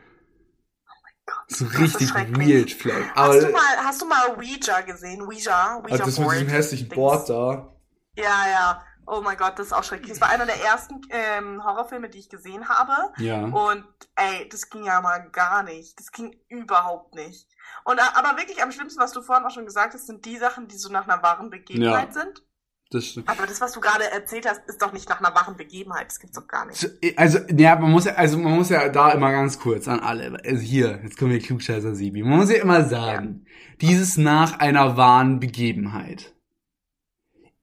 So 1.49 1.64
richtig 1.66 2.12
weird 2.14 2.71
Flag. 2.73 3.02
Aber 3.14 3.35
Hast 3.35 3.42
du 3.42 3.52
mal, 3.52 3.61
hast 3.85 4.02
du 4.02 4.06
mal 4.06 4.37
Ouija 4.37 4.80
gesehen? 4.80 5.23
Ouija? 5.23 5.76
Ouija 5.76 5.92
also 5.92 6.04
das 6.04 6.18
mit 6.18 6.26
Board? 6.26 6.35
diesem 6.40 6.49
hässlichen 6.49 6.88
Dings. 6.88 6.95
Board 6.97 7.28
da. 7.28 7.76
Ja, 8.16 8.49
ja. 8.50 8.83
Oh 9.06 9.20
mein 9.22 9.36
Gott, 9.36 9.58
das 9.58 9.68
ist 9.68 9.72
auch 9.72 9.84
schrecklich. 9.84 10.10
Das 10.10 10.20
war 10.20 10.30
einer 10.30 10.46
der 10.46 10.60
ersten 10.62 11.00
ähm, 11.10 11.64
Horrorfilme, 11.64 12.08
die 12.08 12.18
ich 12.18 12.28
gesehen 12.28 12.68
habe. 12.68 13.12
Ja. 13.18 13.44
Und 13.44 13.84
ey, 14.16 14.48
das 14.48 14.68
ging 14.68 14.84
ja 14.84 15.00
mal 15.00 15.30
gar 15.30 15.62
nicht. 15.62 15.98
Das 15.98 16.10
ging 16.10 16.36
überhaupt 16.48 17.14
nicht. 17.14 17.48
Und 17.84 17.98
äh, 17.98 18.02
aber 18.14 18.36
wirklich 18.36 18.62
am 18.62 18.72
schlimmsten, 18.72 19.00
was 19.00 19.12
du 19.12 19.22
vorhin 19.22 19.46
auch 19.46 19.50
schon 19.50 19.64
gesagt 19.64 19.94
hast, 19.94 20.06
sind 20.06 20.25
die 20.25 20.36
Sachen, 20.38 20.66
die 20.66 20.76
so 20.76 20.90
nach 20.90 21.06
einer 21.06 21.22
wahren 21.22 21.50
Begebenheit 21.50 22.14
sind. 22.14 22.42
Das 22.90 23.04
stimmt. 23.04 23.28
Aber 23.28 23.46
das, 23.46 23.60
was 23.60 23.72
du 23.72 23.80
gerade 23.80 24.10
erzählt 24.10 24.48
hast, 24.48 24.60
ist 24.68 24.80
doch 24.80 24.92
nicht 24.92 25.08
nach 25.08 25.20
einer 25.20 25.34
wahren 25.34 25.56
Begebenheit. 25.56 26.06
Das 26.06 26.20
gibt's 26.20 26.36
doch 26.36 26.46
gar 26.46 26.66
nicht. 26.66 26.88
Also, 27.16 27.38
ja, 27.56 27.76
man 27.76 27.90
muss 27.90 28.04
ja, 28.04 28.14
also 28.14 28.38
man 28.38 28.52
muss 28.52 28.68
ja 28.70 28.88
da 28.88 29.10
immer 29.10 29.32
ganz 29.32 29.58
kurz 29.58 29.88
an 29.88 30.00
alle. 30.00 30.38
Also 30.44 30.62
hier, 30.62 31.00
jetzt 31.02 31.18
kommen 31.18 31.32
wir 31.32 31.40
Klugscheißer 31.40 31.94
Sibi. 31.94 32.22
Man 32.22 32.38
muss 32.38 32.50
ja 32.50 32.62
immer 32.62 32.84
sagen, 32.84 33.46
dieses 33.80 34.16
nach 34.16 34.60
einer 34.60 34.96
wahren 34.96 35.40
Begebenheit 35.40 36.34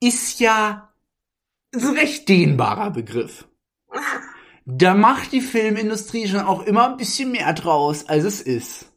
ist 0.02 0.42
ja 0.42 0.93
so 1.74 1.90
ein 1.90 1.98
recht 1.98 2.30
dehnbarer 2.30 2.92
Begriff. 2.92 3.48
Da 4.66 4.94
macht 4.94 5.32
die 5.34 5.42
Filmindustrie 5.42 6.28
schon 6.28 6.42
auch 6.42 6.64
immer 6.64 6.90
ein 6.90 6.98
bisschen 6.98 7.32
mehr 7.32 7.52
draus, 7.54 8.08
als 8.08 8.24
es 8.24 8.42
ist. 8.42 8.94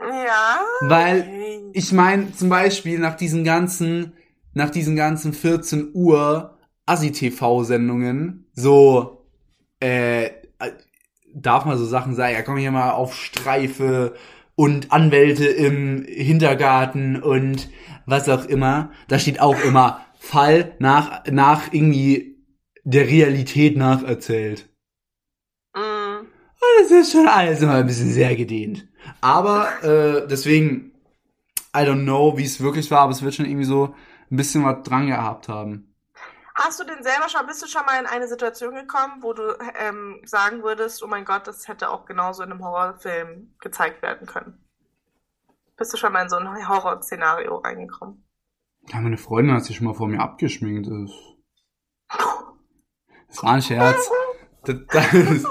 Ja. 0.00 0.60
Weil 0.82 1.70
ich 1.72 1.92
meine, 1.92 2.32
zum 2.32 2.50
Beispiel 2.50 2.98
nach 2.98 3.16
diesen 3.16 3.44
ganzen, 3.44 4.12
nach 4.52 4.70
diesen 4.70 4.96
ganzen 4.96 5.32
14 5.32 5.92
Uhr 5.94 6.58
Assi-TV-Sendungen, 6.86 8.50
so, 8.52 9.26
äh, 9.80 10.30
darf 11.34 11.64
man 11.64 11.78
so 11.78 11.86
Sachen 11.86 12.14
sagen, 12.14 12.34
ja, 12.34 12.42
komm 12.42 12.58
hier 12.58 12.70
mal 12.70 12.90
auf 12.90 13.14
Streife 13.14 14.14
und 14.56 14.92
Anwälte 14.92 15.46
im 15.46 16.04
Hintergarten 16.04 17.20
und 17.20 17.68
was 18.06 18.28
auch 18.28 18.44
immer. 18.44 18.90
Da 19.08 19.18
steht 19.18 19.40
auch 19.40 19.58
immer 19.64 20.03
Fall 20.24 20.74
nach, 20.78 21.24
nach 21.26 21.72
irgendwie 21.72 22.42
der 22.82 23.06
Realität 23.06 23.76
nacherzählt. 23.76 24.68
Mm. 25.74 26.26
Das 26.78 26.90
ist 26.90 27.12
schon 27.12 27.28
alles 27.28 27.60
immer 27.60 27.74
ein 27.74 27.86
bisschen 27.86 28.12
sehr 28.12 28.34
gedehnt. 28.34 28.88
Aber 29.20 29.82
äh, 29.82 30.26
deswegen, 30.26 30.92
I 31.76 31.80
don't 31.80 32.04
know, 32.04 32.36
wie 32.36 32.44
es 32.44 32.60
wirklich 32.60 32.90
war, 32.90 33.00
aber 33.00 33.12
es 33.12 33.22
wird 33.22 33.34
schon 33.34 33.46
irgendwie 33.46 33.66
so 33.66 33.94
ein 34.30 34.36
bisschen 34.36 34.64
was 34.64 34.82
dran 34.82 35.06
gehabt 35.06 35.48
haben. 35.48 35.94
Hast 36.54 36.78
du 36.80 36.84
denn 36.84 37.02
selber 37.02 37.28
schon, 37.28 37.46
bist 37.46 37.62
du 37.62 37.66
schon 37.66 37.84
mal 37.84 38.00
in 38.00 38.06
eine 38.06 38.28
Situation 38.28 38.74
gekommen, 38.74 39.22
wo 39.22 39.32
du 39.32 39.58
ähm, 39.78 40.20
sagen 40.24 40.62
würdest, 40.62 41.02
oh 41.02 41.06
mein 41.06 41.24
Gott, 41.24 41.46
das 41.46 41.68
hätte 41.68 41.90
auch 41.90 42.06
genauso 42.06 42.42
in 42.42 42.50
einem 42.50 42.64
Horrorfilm 42.64 43.54
gezeigt 43.60 44.02
werden 44.02 44.26
können? 44.26 44.64
Bist 45.76 45.92
du 45.92 45.96
schon 45.96 46.12
mal 46.12 46.22
in 46.22 46.28
so 46.28 46.36
ein 46.36 46.68
Horrorszenario 46.68 47.56
reingekommen? 47.56 48.23
Ja, 48.92 49.00
meine 49.00 49.16
Freundin 49.16 49.54
hat 49.54 49.64
sich 49.64 49.76
schon 49.76 49.86
mal 49.86 49.94
vor 49.94 50.08
mir 50.08 50.20
abgeschminkt. 50.20 50.88
Das, 50.88 51.10
war 53.42 53.54
ein 53.54 53.62
Scherz. 53.62 54.10
Das, 54.64 54.76
das, 54.88 55.06
das 55.12 55.44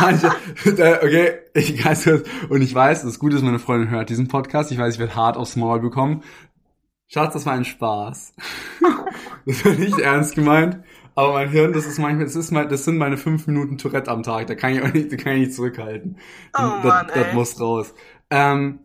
war 0.00 0.08
ein 0.08 0.18
Scherz. 0.18 0.36
Okay, 0.64 1.38
ich 1.54 1.84
weiß 1.84 2.04
das. 2.04 2.22
Und 2.48 2.62
ich 2.62 2.74
weiß, 2.74 3.02
das 3.02 3.18
Gute 3.18 3.36
ist, 3.36 3.42
meine 3.42 3.58
Freundin 3.58 3.90
hört 3.90 4.10
diesen 4.10 4.28
Podcast. 4.28 4.70
Ich 4.70 4.78
weiß, 4.78 4.94
ich 4.94 5.00
werde 5.00 5.16
hart 5.16 5.36
aufs 5.36 5.56
Maul 5.56 5.80
bekommen. 5.80 6.22
Schatz, 7.08 7.32
das 7.32 7.46
war 7.46 7.54
ein 7.54 7.64
Spaß. 7.64 8.34
Das 9.46 9.64
war 9.64 9.72
nicht 9.72 9.98
ernst 9.98 10.34
gemeint. 10.34 10.84
Aber 11.14 11.32
mein 11.32 11.48
Hirn, 11.48 11.72
das 11.72 11.86
ist 11.86 11.98
manchmal, 11.98 12.26
das 12.26 12.36
ist 12.36 12.52
mal, 12.52 12.68
das 12.68 12.84
sind 12.84 12.98
meine 12.98 13.16
fünf 13.16 13.46
Minuten 13.46 13.78
Tourette 13.78 14.10
am 14.10 14.22
Tag. 14.22 14.46
Da 14.46 14.54
kann 14.54 14.74
ich 14.74 14.82
auch 14.82 14.92
nicht, 14.92 15.10
da 15.10 15.16
kann 15.16 15.32
ich 15.32 15.40
nicht 15.40 15.54
zurückhalten. 15.54 16.18
Oh 16.52 16.60
das, 16.60 16.84
Mann, 16.84 17.06
das 17.12 17.32
muss 17.32 17.60
raus. 17.60 17.94
Ähm, 18.30 18.80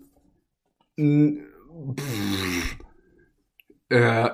pff, 0.97 2.77
äh, 3.93 4.31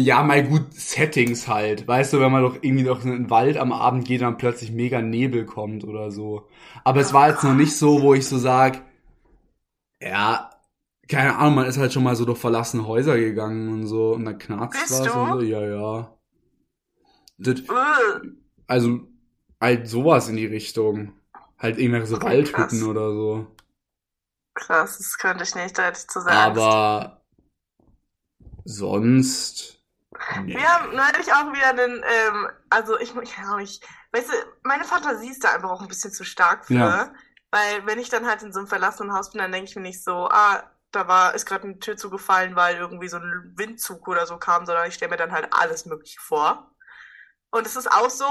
ja, 0.00 0.22
mal 0.22 0.44
gut 0.44 0.72
Settings 0.74 1.48
halt. 1.48 1.86
Weißt 1.88 2.12
du, 2.12 2.20
wenn 2.20 2.32
man 2.32 2.42
doch 2.42 2.56
irgendwie 2.62 2.84
doch 2.84 3.04
in 3.04 3.10
den 3.12 3.30
Wald 3.30 3.56
am 3.58 3.72
Abend 3.72 4.06
geht, 4.06 4.22
dann 4.22 4.38
plötzlich 4.38 4.72
mega 4.72 5.02
Nebel 5.02 5.44
kommt 5.46 5.84
oder 5.84 6.10
so. 6.10 6.48
Aber 6.84 7.00
es 7.00 7.12
war 7.12 7.28
jetzt 7.30 7.44
noch 7.44 7.54
nicht 7.54 7.76
so, 7.76 8.02
wo 8.02 8.14
ich 8.14 8.26
so 8.28 8.38
sag, 8.38 8.82
ja, 10.00 10.50
keine 11.08 11.36
Ahnung, 11.38 11.56
man 11.56 11.66
ist 11.66 11.78
halt 11.78 11.92
schon 11.92 12.02
mal 12.04 12.16
so 12.16 12.24
durch 12.24 12.38
verlassene 12.38 12.86
Häuser 12.86 13.18
gegangen 13.18 13.68
und 13.72 13.86
so 13.86 14.14
und 14.14 14.24
dann 14.24 14.38
knarzt 14.38 14.76
Bist 14.82 14.90
was 14.90 15.06
du? 15.06 15.12
und 15.14 15.32
so. 15.32 15.40
Ja, 15.42 15.60
ja. 15.66 16.18
Das, 17.38 17.62
Äh, 17.68 18.36
also 18.66 19.00
halt 19.60 19.88
sowas 19.88 20.28
in 20.28 20.36
die 20.36 20.46
Richtung. 20.46 21.12
Halt 21.58 21.78
irgendwelche 21.78 22.06
so 22.06 22.22
Waldhütten 22.22 22.82
oder 22.84 23.12
so. 23.12 23.46
krass, 24.54 24.98
das 24.98 25.18
könnte 25.18 25.44
ich 25.44 25.54
nicht, 25.54 25.78
da 25.78 25.84
hätte 25.86 26.00
ich 26.00 26.08
zu 26.08 26.20
sagen. 26.20 26.58
Aber 26.58 27.22
sonst. 28.66 29.82
Nee. 30.42 30.56
Wir 30.56 30.68
haben 30.68 30.94
neulich 30.94 31.32
auch 31.32 31.52
wieder 31.52 31.70
einen, 31.70 32.02
ähm, 32.02 32.48
also 32.70 32.98
ich, 32.98 33.14
ich, 33.16 33.36
ja, 33.36 33.58
ich, 33.58 33.80
weißt 34.12 34.28
du, 34.28 34.34
meine 34.62 34.84
Fantasie 34.84 35.30
ist 35.30 35.44
da 35.44 35.52
einfach 35.52 35.70
auch 35.70 35.82
ein 35.82 35.88
bisschen 35.88 36.12
zu 36.12 36.24
stark 36.24 36.66
für. 36.66 36.74
Ja. 36.74 37.14
Weil 37.50 37.86
wenn 37.86 37.98
ich 37.98 38.08
dann 38.08 38.26
halt 38.26 38.42
in 38.42 38.52
so 38.52 38.58
einem 38.58 38.68
verlassenen 38.68 39.12
Haus 39.12 39.30
bin, 39.30 39.40
dann 39.40 39.52
denke 39.52 39.70
ich 39.70 39.76
mir 39.76 39.82
nicht 39.82 40.02
so, 40.02 40.28
ah, 40.28 40.62
da 40.90 41.08
war, 41.08 41.34
ist 41.34 41.46
gerade 41.46 41.64
eine 41.64 41.78
Tür 41.78 41.96
zugefallen, 41.96 42.56
weil 42.56 42.76
irgendwie 42.76 43.08
so 43.08 43.18
ein 43.18 43.52
Windzug 43.56 44.08
oder 44.08 44.26
so 44.26 44.38
kam, 44.38 44.66
sondern 44.66 44.88
ich 44.88 44.94
stelle 44.94 45.10
mir 45.10 45.16
dann 45.16 45.32
halt 45.32 45.48
alles 45.52 45.86
Mögliche 45.86 46.20
vor. 46.20 46.74
Und 47.50 47.66
es 47.66 47.76
ist 47.76 47.90
auch 47.90 48.10
so, 48.10 48.26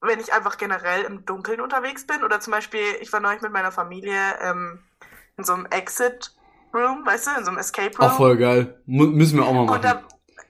wenn 0.00 0.20
ich 0.20 0.32
einfach 0.32 0.56
generell 0.56 1.04
im 1.04 1.24
Dunkeln 1.24 1.60
unterwegs 1.60 2.06
bin 2.06 2.22
oder 2.22 2.40
zum 2.40 2.52
Beispiel, 2.52 2.96
ich 3.00 3.12
war 3.12 3.20
neulich 3.20 3.42
mit 3.42 3.52
meiner 3.52 3.72
Familie 3.72 4.38
ähm, 4.40 4.82
in 5.36 5.44
so 5.44 5.54
einem 5.54 5.66
Exit 5.66 6.35
Room, 6.74 7.04
weißt 7.06 7.26
du, 7.26 7.30
in 7.38 7.44
so 7.44 7.50
einem 7.50 7.58
Escape 7.58 7.96
Room. 7.98 8.10
Auch 8.10 8.16
voll 8.16 8.36
geil. 8.36 8.80
Mu 8.86 9.06
müssen 9.06 9.38
wir 9.38 9.46
auch 9.46 9.52
mal 9.52 9.60
Und 9.60 9.66
machen. 9.66 9.82
da, 9.82 10.02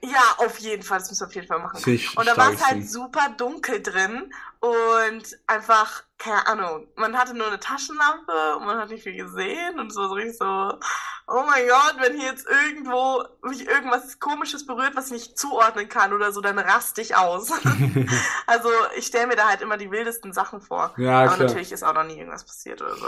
ja, 0.03 0.21
auf 0.37 0.57
jeden 0.59 0.83
Fall, 0.83 0.99
das 0.99 1.09
müssen 1.09 1.21
wir 1.21 1.27
auf 1.27 1.35
jeden 1.35 1.47
Fall 1.47 1.59
machen. 1.59 1.81
Ich 1.91 2.17
Und 2.17 2.27
da 2.27 2.37
war 2.37 2.51
es 2.53 2.65
halt 2.65 2.89
super 2.89 3.29
dunkel 3.37 3.81
drin 3.81 4.31
und 4.59 5.23
einfach, 5.47 6.03
keine 6.17 6.47
Ahnung, 6.47 6.87
man 6.95 7.17
hatte 7.17 7.33
nur 7.35 7.47
eine 7.47 7.59
Taschenlampe 7.59 8.57
und 8.57 8.65
man 8.65 8.77
hat 8.77 8.89
nicht 8.89 9.03
viel 9.03 9.15
gesehen 9.15 9.79
und 9.79 9.91
es 9.91 9.97
war 9.97 10.07
so 10.07 10.13
richtig 10.13 10.37
so, 10.37 10.45
oh 10.45 11.43
mein 11.45 11.67
Gott, 11.67 11.95
wenn 11.99 12.17
hier 12.17 12.29
jetzt 12.29 12.47
irgendwo 12.47 13.23
mich 13.43 13.67
irgendwas 13.67 14.19
komisches 14.19 14.65
berührt, 14.65 14.95
was 14.95 15.07
ich 15.07 15.11
nicht 15.13 15.37
zuordnen 15.39 15.89
kann 15.89 16.13
oder 16.13 16.31
so, 16.31 16.41
dann 16.41 16.57
raste 16.59 17.01
ich 17.01 17.15
aus. 17.15 17.51
also 18.47 18.69
ich 18.97 19.07
stelle 19.07 19.27
mir 19.27 19.35
da 19.35 19.47
halt 19.47 19.61
immer 19.61 19.77
die 19.77 19.91
wildesten 19.91 20.31
Sachen 20.33 20.61
vor. 20.61 20.93
ja, 20.97 21.21
Aber 21.23 21.35
klar. 21.35 21.47
natürlich 21.47 21.71
ist 21.71 21.83
auch 21.83 21.93
noch 21.93 22.05
nie 22.05 22.17
irgendwas 22.17 22.45
passiert 22.45 22.81
oder 22.81 22.95
so. 22.95 23.07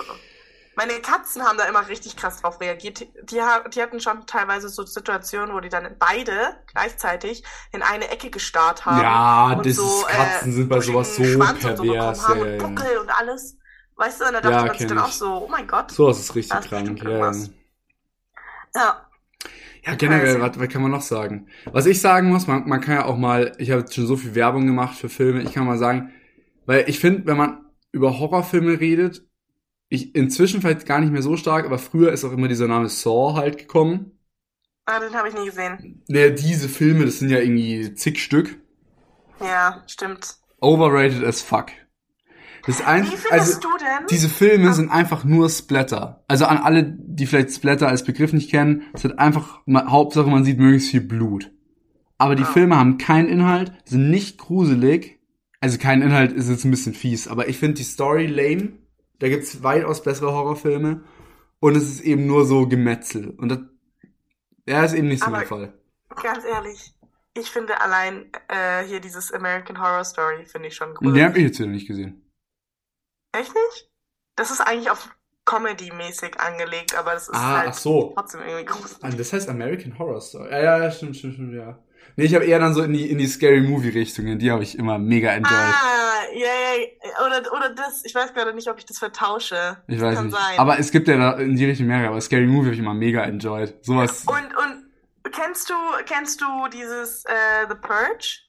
Meine 0.79 1.01
Katzen 1.01 1.43
haben 1.43 1.57
da 1.57 1.65
immer 1.65 1.87
richtig 1.89 2.15
krass 2.15 2.41
drauf 2.41 2.61
reagiert. 2.61 3.01
Die, 3.01 3.09
die, 3.23 3.41
ha- 3.41 3.67
die 3.67 3.81
hatten 3.81 3.99
schon 3.99 4.25
teilweise 4.25 4.69
so 4.69 4.85
Situationen, 4.85 5.53
wo 5.53 5.59
die 5.59 5.67
dann 5.69 5.95
beide 5.99 6.55
gleichzeitig 6.67 7.43
in 7.73 7.81
eine 7.81 8.09
Ecke 8.09 8.29
gestarrt 8.29 8.85
haben. 8.85 9.01
Ja, 9.01 9.53
und 9.57 9.65
das 9.65 9.75
so, 9.75 9.83
ist, 9.83 10.07
Katzen 10.07 10.51
äh, 10.51 10.55
sind 10.55 10.69
bei 10.69 10.79
sowas 10.79 11.15
so 11.15 11.23
Schwanz 11.25 11.65
und 11.65 11.77
so 11.77 11.83
pervers. 11.83 12.27
ja, 12.27 12.33
und. 12.33 12.57
Buckel 12.57 12.97
und 12.99 13.09
alles. 13.09 13.57
Weißt 13.97 14.21
du, 14.21 14.25
und 14.25 14.33
da 14.33 14.39
dachte 14.41 14.55
Ja, 14.55 14.65
man 14.65 14.77
sich 14.77 14.87
dann 14.87 14.99
auch 14.99 15.09
ich. 15.09 15.13
so, 15.15 15.43
oh 15.45 15.47
mein 15.49 15.67
Gott. 15.67 15.91
Sowas 15.91 16.19
ist 16.19 16.33
richtig 16.35 16.51
Da 16.51 16.59
ist 16.59 16.69
krank. 16.69 17.03
Ja, 17.03 17.31
ja. 18.75 19.05
Ja, 19.85 19.95
generell, 19.95 20.41
was, 20.41 20.59
was 20.59 20.67
kann 20.69 20.81
man 20.81 20.91
noch 20.91 21.01
sagen? 21.01 21.47
Was 21.71 21.85
ich 21.85 22.01
sagen 22.01 22.29
muss, 22.29 22.47
man, 22.47 22.67
man 22.67 22.81
kann 22.81 22.95
ja 22.95 23.05
auch 23.05 23.17
mal, 23.17 23.53
ich 23.57 23.71
habe 23.71 23.81
jetzt 23.81 23.95
schon 23.95 24.07
so 24.07 24.17
viel 24.17 24.35
Werbung 24.35 24.65
gemacht 24.65 24.97
für 24.97 25.09
Filme, 25.09 25.41
ich 25.41 25.53
kann 25.53 25.65
mal 25.65 25.77
sagen, 25.77 26.11
weil 26.65 26.85
ich 26.87 26.99
finde, 26.99 27.25
wenn 27.25 27.37
man 27.37 27.65
über 27.91 28.19
Horrorfilme 28.19 28.79
redet, 28.79 29.25
ich 29.89 30.15
inzwischen 30.15 30.61
vielleicht 30.61 30.85
gar 30.85 30.99
nicht 30.99 31.11
mehr 31.11 31.21
so 31.21 31.35
stark, 31.37 31.65
aber 31.65 31.77
früher 31.79 32.11
ist 32.11 32.23
auch 32.23 32.31
immer 32.31 32.47
dieser 32.47 32.67
Name 32.67 32.89
Saw 32.89 33.35
halt 33.35 33.57
gekommen. 33.57 34.11
ah, 34.85 34.99
den 34.99 35.13
habe 35.13 35.29
ich 35.29 35.35
nie 35.35 35.45
gesehen. 35.45 36.03
Ja, 36.07 36.29
diese 36.29 36.69
Filme, 36.69 37.05
das 37.05 37.19
sind 37.19 37.29
ja 37.29 37.39
irgendwie 37.39 37.93
zig 37.95 38.21
Stück. 38.23 38.59
Ja, 39.39 39.83
stimmt. 39.87 40.35
Overrated 40.61 41.23
as 41.23 41.41
fuck. 41.41 41.67
Das 42.65 42.81
ein, 42.85 43.03
Wie 43.05 43.07
findest 43.15 43.31
also, 43.31 43.59
du 43.61 43.67
denn? 43.79 44.07
diese 44.09 44.27
Filme 44.29 44.73
sind 44.73 44.89
einfach 44.89 45.23
nur 45.23 45.49
Splatter. 45.49 46.23
Also 46.27 46.45
an 46.45 46.57
alle, 46.57 46.83
die 46.83 47.25
vielleicht 47.25 47.51
Splatter 47.51 47.87
als 47.87 48.03
Begriff 48.03 48.33
nicht 48.33 48.51
kennen, 48.51 48.83
es 48.93 49.03
wird 49.03 49.17
einfach, 49.17 49.61
Hauptsache 49.67 50.29
man 50.29 50.43
sieht 50.43 50.59
möglichst 50.59 50.91
viel 50.91 51.01
Blut. 51.01 51.51
Aber 52.17 52.35
die 52.35 52.43
Ah. 52.43 52.47
Filme 52.47 52.75
haben 52.75 52.97
keinen 52.97 53.29
Inhalt, 53.29 53.71
sind 53.85 54.09
nicht 54.09 54.37
gruselig. 54.37 55.19
Also 55.61 55.77
kein 55.77 56.01
Inhalt 56.01 56.33
ist 56.33 56.49
jetzt 56.49 56.65
ein 56.65 56.71
bisschen 56.71 56.93
fies, 56.93 57.27
aber 57.29 57.47
ich 57.47 57.57
finde 57.57 57.75
die 57.75 57.83
Story 57.83 58.27
lame. 58.27 58.73
Da 59.19 59.29
gibt's 59.29 59.61
weitaus 59.63 60.01
bessere 60.03 60.31
Horrorfilme. 60.33 61.03
Und 61.59 61.75
es 61.75 61.83
ist 61.83 62.01
eben 62.01 62.25
nur 62.25 62.45
so 62.45 62.67
Gemetzel. 62.67 63.31
Und 63.31 63.49
das, 63.49 63.59
ja, 64.65 64.83
ist 64.83 64.93
eben 64.93 65.07
nicht 65.09 65.19
so 65.21 65.27
Aber- 65.27 65.37
mein 65.37 65.47
Fall. 65.47 65.73
Ganz 66.23 66.43
ehrlich, 66.45 66.93
ich 67.33 67.49
finde 67.51 67.79
allein 67.81 68.31
äh, 68.47 68.83
hier 68.83 68.99
dieses 68.99 69.31
American 69.31 69.79
Horror 69.79 70.03
Story 70.03 70.45
finde 70.45 70.69
ich 70.69 70.75
schon 70.75 70.89
Den 70.89 70.95
gruselig. 70.95 71.23
hab 71.23 71.35
ich 71.37 71.43
jetzt 71.43 71.59
wieder 71.59 71.69
nicht 71.69 71.87
gesehen. 71.87 72.29
Echt 73.31 73.53
nicht? 73.53 73.89
Das 74.35 74.51
ist 74.51 74.61
eigentlich 74.61 74.89
auf 74.89 75.09
Comedy-mäßig 75.45 76.39
angelegt, 76.39 76.95
aber 76.95 77.13
das 77.13 77.27
ist 77.29 77.35
Ah, 77.35 77.59
halt 77.59 77.75
so. 77.75 78.11
trotzdem 78.15 78.41
irgendwie 78.41 78.65
gruselig. 78.65 78.97
Ah, 79.03 79.09
das 79.09 79.33
heißt 79.33 79.49
American 79.49 79.97
Horror 79.99 80.21
Story. 80.21 80.49
Ja, 80.51 80.59
ja, 80.61 80.83
ja, 80.83 80.91
stimmt, 80.91 81.15
stimmt, 81.17 81.33
stimmt, 81.35 81.53
ja. 81.53 81.77
Nee, 82.19 82.25
ich 82.25 82.35
habe 82.35 82.43
eher 82.43 82.59
dann 82.59 82.73
so 82.73 82.81
in 82.83 82.91
die, 82.91 83.09
in 83.09 83.17
die 83.17 83.27
Scary 83.27 83.61
Movie 83.61 83.89
Richtungen, 83.89 84.39
die 84.39 84.51
habe 84.51 84.61
ich 84.61 84.77
immer 84.77 84.99
mega 84.99 85.31
enjoyed. 85.31 85.53
Ah, 85.53 86.23
ja, 86.33 86.47
ja, 86.47 87.25
oder, 87.25 87.53
oder 87.53 87.69
das, 87.73 88.03
ich 88.03 88.13
weiß 88.13 88.33
gerade 88.33 88.53
nicht, 88.53 88.67
ob 88.69 88.77
ich 88.77 88.85
das 88.85 88.97
vertausche. 88.99 89.77
ich 89.87 89.95
das 89.99 90.05
weiß 90.05 90.15
kann 90.15 90.25
nicht. 90.25 90.35
sein. 90.37 90.59
Aber 90.59 90.77
es 90.77 90.91
gibt 90.91 91.07
ja 91.07 91.15
da 91.15 91.37
in 91.39 91.55
die 91.55 91.63
Richtung 91.63 91.87
mehrere, 91.87 92.09
aber 92.09 92.19
Scary 92.19 92.45
Movie 92.45 92.65
habe 92.65 92.73
ich 92.73 92.79
immer 92.79 92.93
mega 92.93 93.23
enjoyed. 93.23 93.73
Sowas. 93.85 94.25
und, 94.27 94.35
und 94.57 95.31
kennst 95.31 95.69
du, 95.69 95.73
kennst 96.05 96.41
du 96.41 96.45
dieses 96.73 97.23
äh, 97.23 97.67
The 97.69 97.75
Purge? 97.75 98.39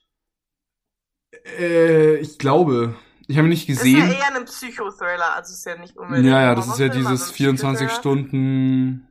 Äh, 1.57 2.15
ich 2.17 2.37
glaube. 2.39 2.95
Ich 3.27 3.37
habe 3.37 3.47
ihn 3.47 3.51
nicht 3.51 3.69
Ist 3.69 3.85
ja 3.85 4.01
gesehen. 4.01 4.11
eher 4.11 4.35
ein 4.35 4.43
Psychothriller, 4.43 5.33
also 5.37 5.53
ist 5.53 5.65
ja 5.65 5.77
nicht 5.77 5.95
unbedingt. 5.95 6.27
Ja, 6.27 6.41
ja, 6.41 6.55
das 6.55 6.67
ist 6.67 6.79
ja 6.79 6.89
dieses 6.89 7.07
also 7.07 7.31
ein 7.31 7.33
24 7.35 7.87
Psychothriller. 7.87 7.99
Stunden. 8.01 9.07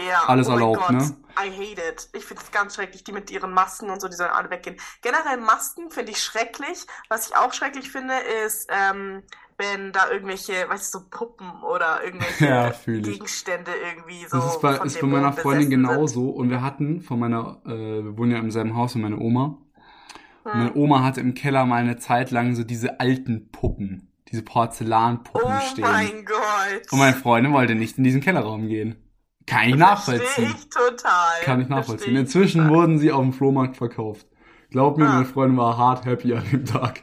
Ja, 0.00 0.24
alles 0.26 0.48
oh 0.48 0.52
erlaubt, 0.52 0.80
Gott, 0.80 0.90
ne? 0.92 1.16
I 1.38 1.50
hate 1.50 1.80
it. 1.88 2.08
Ich 2.14 2.24
finde 2.24 2.42
es 2.42 2.50
ganz 2.50 2.74
schrecklich, 2.74 3.04
die 3.04 3.12
mit 3.12 3.30
ihren 3.30 3.52
Masken 3.52 3.90
und 3.90 4.00
so, 4.00 4.08
die 4.08 4.16
sollen 4.16 4.30
alle 4.30 4.50
weggehen. 4.50 4.76
Generell 5.02 5.38
Masken 5.38 5.90
finde 5.90 6.12
ich 6.12 6.22
schrecklich. 6.22 6.86
Was 7.08 7.28
ich 7.28 7.36
auch 7.36 7.52
schrecklich 7.52 7.90
finde, 7.90 8.14
ist, 8.44 8.68
ähm, 8.70 9.22
wenn 9.58 9.92
da 9.92 10.10
irgendwelche, 10.10 10.68
weißt 10.68 10.92
du, 10.94 10.98
so 11.00 11.04
Puppen 11.10 11.62
oder 11.62 12.02
irgendwelche 12.04 12.46
Ja. 12.48 12.72
Gegenstände 12.86 13.70
irgendwie 13.72 14.24
so. 14.26 14.38
Das 14.38 14.54
ist 14.54 14.60
bei, 14.60 14.74
von 14.74 14.86
ist 14.86 15.00
bei 15.00 15.06
meiner 15.06 15.32
Freundin 15.32 15.70
genauso. 15.70 16.30
Und 16.30 16.50
wir 16.50 16.62
hatten 16.62 17.00
von 17.02 17.18
meiner, 17.18 17.60
äh, 17.66 18.02
wir 18.04 18.16
wohnen 18.18 18.32
ja 18.32 18.38
im 18.38 18.50
selben 18.50 18.74
Haus 18.76 18.94
mit 18.94 19.04
meiner 19.04 19.20
Oma. 19.20 19.58
Sind. 20.44 20.54
Meine 20.54 20.74
Hm. 20.74 20.82
Oma 20.82 21.02
hatte 21.04 21.20
im 21.20 21.34
Keller 21.34 21.64
mal 21.66 21.76
eine 21.76 21.98
Zeit 21.98 22.30
lang 22.30 22.56
so 22.56 22.64
diese 22.64 22.98
alten 22.98 23.50
Puppen, 23.52 24.10
diese 24.28 24.42
Porzellanpuppen 24.42 25.52
Oh 25.52 25.60
stehen. 25.60 25.82
mein 25.84 26.24
Gott. 26.24 26.90
Und 26.90 26.98
meine 26.98 27.14
Freundin 27.16 27.52
wollte 27.52 27.74
nicht 27.76 27.96
in 27.98 28.04
diesen 28.04 28.20
Kellerraum 28.20 28.66
gehen. 28.66 28.96
Kann 29.46 29.68
ich 29.68 29.76
nachvollziehen. 29.76 30.54
ich 30.56 30.68
total. 30.70 31.40
Kann 31.42 31.60
ich 31.60 31.68
nachvollziehen. 31.68 32.16
Inzwischen 32.16 32.62
total. 32.64 32.74
wurden 32.76 32.98
sie 32.98 33.10
auf 33.12 33.22
dem 33.22 33.32
Flohmarkt 33.32 33.76
verkauft. 33.76 34.26
Glaub 34.70 34.96
mir, 34.98 35.06
Ah. 35.06 35.12
meine 35.14 35.24
Freundin 35.24 35.56
war 35.58 35.76
hart 35.76 36.04
happy 36.06 36.34
an 36.34 36.44
dem 36.50 36.64
Tag. 36.64 37.02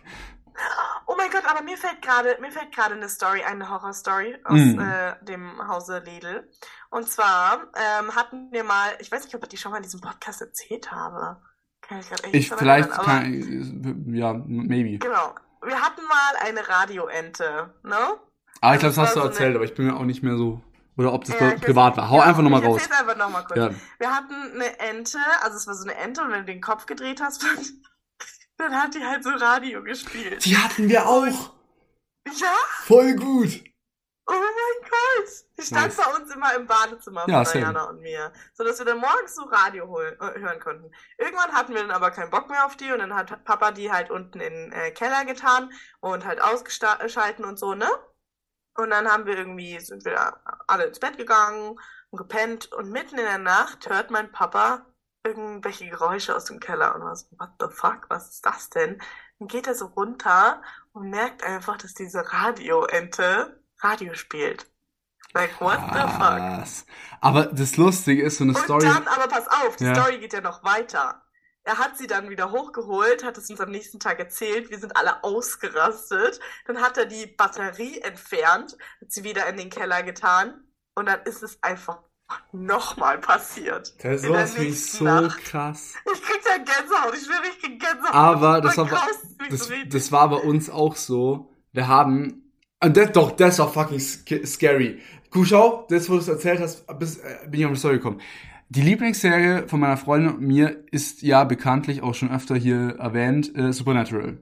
Oh 1.08 1.14
mein 1.18 1.30
Gott, 1.32 1.44
aber 1.50 1.64
mir 1.64 1.78
fällt 1.78 2.02
gerade, 2.02 2.38
mir 2.42 2.52
fällt 2.52 2.74
gerade 2.76 2.96
eine 2.96 3.10
Story, 3.10 3.42
eine 3.44 3.70
Horrorstory 3.70 4.36
aus 4.44 4.58
Mm. 4.60 4.80
äh, 4.80 5.16
dem 5.26 5.68
Hause 5.68 6.02
Lidl. 6.06 6.50
Und 6.92 7.08
zwar 7.08 7.68
ähm, 7.76 8.16
hatten 8.16 8.52
wir 8.52 8.64
mal, 8.64 8.90
ich 9.00 9.12
weiß 9.12 9.24
nicht, 9.26 9.36
ob 9.36 9.44
ich 9.44 9.50
die 9.50 9.58
schon 9.58 9.72
mal 9.72 9.78
in 9.78 9.84
diesem 9.84 10.02
Podcast 10.02 10.42
erzählt 10.42 10.92
habe. 10.92 11.38
Kann 11.82 12.00
ich 12.00 12.12
echt 12.12 12.26
Ich 12.28 12.32
nicht 12.34 12.54
vielleicht 12.54 12.90
erinnern, 12.90 13.06
kann, 13.06 14.14
ja, 14.14 14.34
maybe. 14.46 14.98
Genau. 15.00 15.36
Wir 15.66 15.82
hatten 15.82 16.02
mal 16.08 16.48
eine 16.48 16.68
Radioente, 16.68 17.74
ne? 17.84 17.96
Aber 18.62 18.74
ich 18.74 18.80
glaube, 18.80 18.90
das 18.96 18.98
war 18.98 19.06
hast 19.06 19.16
du 19.16 19.20
so 19.22 19.26
erzählt, 19.28 19.48
eine- 19.50 19.56
aber 19.58 19.66
ich 19.66 19.74
bin 19.76 19.88
mir 19.88 19.96
auch 19.96 20.04
nicht 20.06 20.22
mehr 20.24 20.38
so, 20.38 20.62
oder 21.00 21.14
ob 21.14 21.24
das 21.24 21.40
Ja, 21.40 21.56
privat 21.56 21.96
war. 21.98 22.10
Hau 22.10 22.18
Ja, 22.18 22.24
einfach 22.26 22.42
nochmal 22.42 22.62
ich 22.62 22.68
raus. 22.68 22.82
einfach 22.92 23.16
nochmal 23.16 23.44
kurz. 23.46 23.58
Ja. 23.58 23.70
Wir 24.00 24.14
hatten 24.16 24.34
eine 24.54 24.80
Ente, 24.80 25.18
also 25.42 25.56
es 25.58 25.66
war 25.66 25.74
so 25.74 25.84
eine 25.84 25.96
Ente 25.96 26.22
und 26.22 26.32
wenn 26.32 26.40
du 26.42 26.52
den 26.52 26.62
Kopf 26.62 26.86
gedreht 26.86 27.22
hast, 27.22 27.44
dann 28.58 28.76
hat 28.82 28.94
die 28.94 29.04
halt 29.06 29.24
so 29.24 29.30
Radio 29.30 29.82
gespielt. 29.82 30.44
Die 30.46 30.58
hatten 30.58 30.90
wir 30.90 31.08
auch. 31.08 31.54
Ja, 32.28 32.54
Voll 32.84 33.16
gut. 33.16 33.64
oh 34.28 34.34
mein 34.34 34.90
Gott. 34.90 35.30
Die 35.58 35.64
stand 35.66 35.88
Nice. 35.88 35.96
bei 35.98 36.14
uns 36.22 36.34
immer 36.36 36.54
im 36.56 36.68
Badezimmer 36.68 37.26
Ja, 37.28 37.44
von. 37.46 37.60
Diana 37.60 37.84
und 37.86 38.02
mir, 38.02 38.32
sodass 38.54 38.78
wir 38.80 38.86
dann 38.86 39.00
morgens 39.00 39.36
so 39.36 39.44
Radio 39.44 39.88
holen, 39.88 40.16
äh, 40.20 40.40
hören 40.40 40.60
konnten. 40.60 40.92
Irgendwann 41.18 41.54
hatten 41.54 41.74
wir 41.74 41.82
dann 41.82 41.92
aber 41.92 42.12
keinen 42.12 42.30
Bock 42.30 42.50
mehr 42.50 42.66
auf 42.66 42.76
die 42.76 42.92
und 42.92 43.00
dann 43.00 43.16
hat 43.16 43.44
Papa 43.46 43.72
die 43.72 43.92
halt 43.92 44.12
unten 44.12 44.40
in 44.42 44.54
den 44.54 44.72
äh, 44.74 44.92
Keller 44.92 45.26
getan 45.26 45.72
und 46.02 46.26
halt 46.26 46.42
ausgeschalten 46.42 47.46
und 47.46 47.58
so, 47.58 47.74
ne? 47.74 47.90
Und 48.80 48.92
dann 48.92 49.08
haben 49.12 49.26
wir 49.26 49.38
irgendwie, 49.38 49.80
sind 49.80 50.06
wir 50.06 50.38
alle 50.68 50.86
ins 50.86 51.00
Bett 51.00 51.18
gegangen 51.18 51.78
und 52.12 52.18
gepennt 52.18 52.72
und 52.74 52.90
mitten 52.92 53.18
in 53.18 53.26
der 53.26 53.38
Nacht 53.38 53.90
hört 53.90 54.10
mein 54.10 54.32
Papa 54.32 54.86
irgendwelche 55.24 55.90
Geräusche 55.90 56.36
aus 56.36 56.46
dem 56.46 56.60
Keller 56.60 56.96
und 56.96 57.04
was, 57.04 57.30
what 57.38 57.50
the 57.60 57.68
fuck, 57.70 58.06
was 58.10 58.30
ist 58.30 58.46
das 58.46 58.70
denn? 58.70 59.02
Dann 59.38 59.48
geht 59.48 59.68
er 59.68 59.76
so 59.76 59.88
runter 59.88 60.62
und 60.94 61.10
merkt 61.10 61.44
einfach, 61.44 61.78
dass 61.78 61.94
diese 61.94 62.24
Radioente 62.32 63.62
Radio 63.82 64.14
spielt. 64.14 64.66
Like, 65.34 65.60
what 65.62 65.80
the 65.94 66.00
fuck? 66.00 66.38
Krass. 66.38 66.86
Aber 67.22 67.46
das 67.48 67.78
Lustige 67.78 68.24
ist, 68.24 68.38
so 68.38 68.46
eine 68.46 68.54
Und 68.54 68.64
Story. 68.64 68.86
dann, 68.86 69.08
aber 69.08 69.28
pass 69.28 69.48
auf, 69.48 69.76
die 69.76 69.84
Ja. 69.86 69.94
Story 69.96 70.20
geht 70.20 70.34
ja 70.34 70.42
noch 70.42 70.64
weiter. 70.64 71.22
Er 71.70 71.78
hat 71.78 72.00
sie 72.00 72.08
dann 72.08 72.32
wieder 72.32 72.50
hochgeholt, 72.50 73.24
hat 73.24 73.38
es 73.38 73.48
uns 73.52 73.62
am 73.62 73.70
nächsten 73.70 74.00
Tag 74.00 74.18
erzählt, 74.18 74.72
wir 74.72 74.80
sind 74.80 74.98
alle 74.98 75.24
ausgerastet. 75.24 76.40
Dann 76.66 76.82
hat 76.82 76.98
er 76.98 77.06
die 77.06 77.28
Batterie 77.28 78.00
entfernt, 78.00 78.76
hat 79.00 79.12
sie 79.12 79.24
wieder 79.24 79.48
in 79.48 79.56
den 79.56 79.70
Keller 79.70 80.02
getan 80.02 80.64
und 80.96 81.06
dann 81.06 81.22
ist 81.26 81.44
es 81.44 81.62
einfach 81.62 82.00
nochmal 82.52 83.20
passiert. 83.20 83.94
Das 84.04 84.16
ist 84.16 84.24
sowas 84.24 84.58
nächsten 84.58 84.98
so 84.98 85.04
Nacht. 85.04 85.44
krass. 85.44 85.94
Ich 86.12 86.24
krieg 86.24 86.42
da 86.44 86.58
Gänsehaut, 86.58 87.14
ich 87.14 87.30
ich 87.30 87.62
krieg 87.62 87.80
Gänsehaut. 87.80 88.16
Aber 88.16 88.62
das 88.62 88.76
war, 88.76 88.86
mich 88.86 89.50
das, 89.52 89.70
richtig. 89.70 89.92
das 89.92 90.12
war 90.12 90.28
bei 90.28 90.38
uns 90.38 90.72
auch 90.72 90.96
so. 90.96 91.54
Wir 91.72 91.88
haben, 91.88 92.52
und 92.84 92.98
das, 92.98 93.12
doch, 93.12 93.32
das 93.34 93.60
war 93.60 93.72
fucking 93.72 94.00
sc- 94.00 94.44
scary. 94.48 95.04
Guck, 95.30 95.46
schau, 95.46 95.86
das, 95.88 96.10
wo 96.10 96.14
du 96.14 96.20
es 96.22 96.28
erzählt 96.30 96.62
hast, 96.62 96.88
bis, 96.98 97.18
äh, 97.18 97.48
bin 97.48 97.60
ich 97.60 97.66
auf 97.68 97.74
die 97.74 97.78
Story 97.80 97.98
gekommen. 97.98 98.22
Die 98.72 98.82
Lieblingsserie 98.82 99.68
von 99.68 99.80
meiner 99.80 99.98
Freundin 99.98 100.36
und 100.36 100.42
mir 100.42 100.84
ist 100.92 101.24
ja 101.24 101.44
bekanntlich 101.44 102.04
auch 102.04 102.14
schon 102.14 102.30
öfter 102.30 102.56
hier 102.56 102.98
erwähnt, 103.00 103.56
äh, 103.56 103.74
Supernatural. 103.74 104.38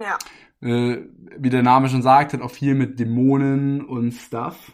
Ja. 0.00 0.18
Äh, 0.60 1.08
wie 1.36 1.50
der 1.50 1.64
Name 1.64 1.88
schon 1.88 2.02
sagt, 2.02 2.32
hat 2.32 2.42
auch 2.42 2.50
viel 2.52 2.74
mit 2.74 3.00
Dämonen 3.00 3.84
und 3.84 4.12
Stuff. 4.12 4.72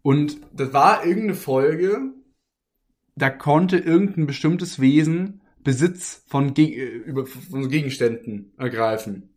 Und 0.00 0.40
das 0.52 0.72
war 0.72 1.04
irgendeine 1.04 1.34
Folge, 1.34 2.14
da 3.16 3.28
konnte 3.28 3.76
irgendein 3.76 4.26
bestimmtes 4.26 4.80
Wesen 4.80 5.42
Besitz 5.62 6.24
von, 6.26 6.54
Ge 6.54 6.74
äh, 6.74 6.86
über, 6.86 7.26
von 7.26 7.68
Gegenständen 7.68 8.52
ergreifen. 8.56 9.28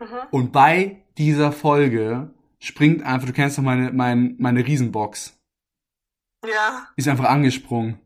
Mhm. 0.00 0.06
Und 0.30 0.52
bei 0.52 1.04
dieser 1.18 1.52
Folge 1.52 2.34
springt 2.58 3.02
einfach, 3.02 3.26
du 3.26 3.34
kennst 3.34 3.58
doch 3.58 3.62
meine, 3.62 3.92
mein, 3.92 4.36
meine 4.38 4.66
Riesenbox, 4.66 5.35
Ja. 6.46 6.88
ist 6.96 7.08
einfach 7.08 7.24
angesprungen 7.26 8.00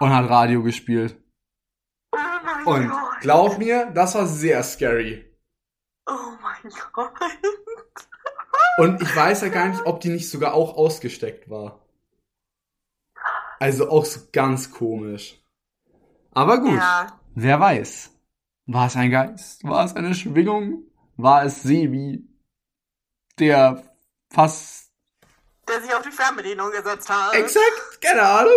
und 0.00 0.10
hat 0.14 0.28
Radio 0.28 0.62
gespielt. 0.62 1.16
Oh 2.12 2.18
mein 2.44 2.66
Und 2.66 2.90
Gott. 2.90 3.20
glaub 3.20 3.58
mir, 3.58 3.90
das 3.92 4.14
war 4.14 4.26
sehr 4.26 4.62
scary. 4.62 5.24
Oh 6.06 6.12
mein 6.42 6.72
Gott. 6.92 7.12
Und 8.78 9.00
ich 9.02 9.14
weiß 9.16 9.42
ja 9.42 9.48
gar 9.48 9.68
nicht, 9.68 9.84
ob 9.86 10.00
die 10.00 10.08
nicht 10.10 10.28
sogar 10.30 10.54
auch 10.54 10.76
ausgesteckt 10.76 11.48
war. 11.48 11.80
Also 13.60 13.88
auch 13.88 14.04
so 14.04 14.20
ganz 14.32 14.70
komisch. 14.70 15.40
Aber 16.32 16.58
gut, 16.60 16.76
Ja. 16.78 17.20
wer 17.34 17.60
weiß. 17.60 18.10
War 18.66 18.86
es 18.86 18.96
ein 18.96 19.10
Geist? 19.10 19.62
War 19.64 19.84
es 19.84 19.94
eine 19.94 20.14
Schwingung? 20.14 20.84
War 21.16 21.44
es 21.44 21.62
Sebi, 21.62 22.26
der 23.38 23.84
fast... 24.30 24.83
Der 25.68 25.80
sich 25.80 25.94
auf 25.94 26.02
die 26.02 26.10
Fernbedienung 26.10 26.70
gesetzt 26.70 27.08
hat. 27.08 27.34
Exakt, 27.34 28.00
keine 28.00 28.22
Ahnung. 28.22 28.52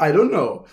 I 0.00 0.04
don't 0.04 0.28
know. 0.30 0.64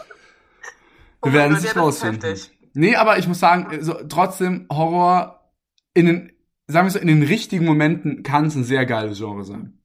Oh 1.21 1.27
Wir 1.27 1.31
mein 1.31 1.33
werden 1.33 1.53
Gott, 1.55 1.63
es 1.63 1.69
ist 1.71 1.77
rausfinden. 1.77 2.39
Nee, 2.73 2.95
aber 2.95 3.17
ich 3.17 3.27
muss 3.27 3.39
sagen, 3.39 3.83
so, 3.83 3.93
trotzdem 4.07 4.67
Horror 4.71 5.51
in 5.93 6.05
den, 6.05 6.31
sagen 6.67 6.85
wir 6.87 6.91
so, 6.91 6.99
in 6.99 7.07
den 7.07 7.23
richtigen 7.23 7.65
Momenten 7.65 8.21
kann 8.21 8.45
es 8.45 8.55
ein 8.55 8.63
sehr 8.63 8.85
geiles 8.85 9.17
Genre 9.17 9.43
sein. 9.43 9.81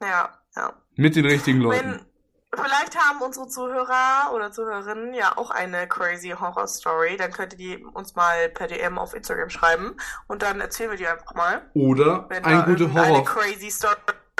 Ja, 0.00 0.30
ja. 0.56 0.72
Mit 0.96 1.14
den 1.14 1.26
richtigen 1.26 1.60
Leuten. 1.60 1.92
Wenn, 1.92 2.00
vielleicht 2.64 2.98
haben 2.98 3.20
unsere 3.20 3.48
Zuhörer 3.48 4.32
oder 4.34 4.50
Zuhörerinnen 4.50 5.12
ja 5.14 5.36
auch 5.36 5.50
eine 5.50 5.86
crazy 5.86 6.30
Horror 6.30 6.66
Story, 6.66 7.16
dann 7.18 7.32
könnt 7.32 7.52
ihr 7.52 7.58
die 7.58 7.84
uns 7.84 8.14
mal 8.14 8.48
per 8.48 8.66
DM 8.66 8.98
auf 8.98 9.14
Instagram 9.14 9.50
schreiben 9.50 9.96
und 10.26 10.42
dann 10.42 10.60
erzählen 10.60 10.90
wir 10.90 10.98
die 10.98 11.06
einfach 11.06 11.34
mal, 11.34 11.70
Oder 11.74 12.26
wenn 12.30 12.44
ein 12.44 12.60
da 12.60 12.64
gute 12.64 12.92
Horror. 12.94 13.24
crazy 13.24 13.70
Story 13.70 13.96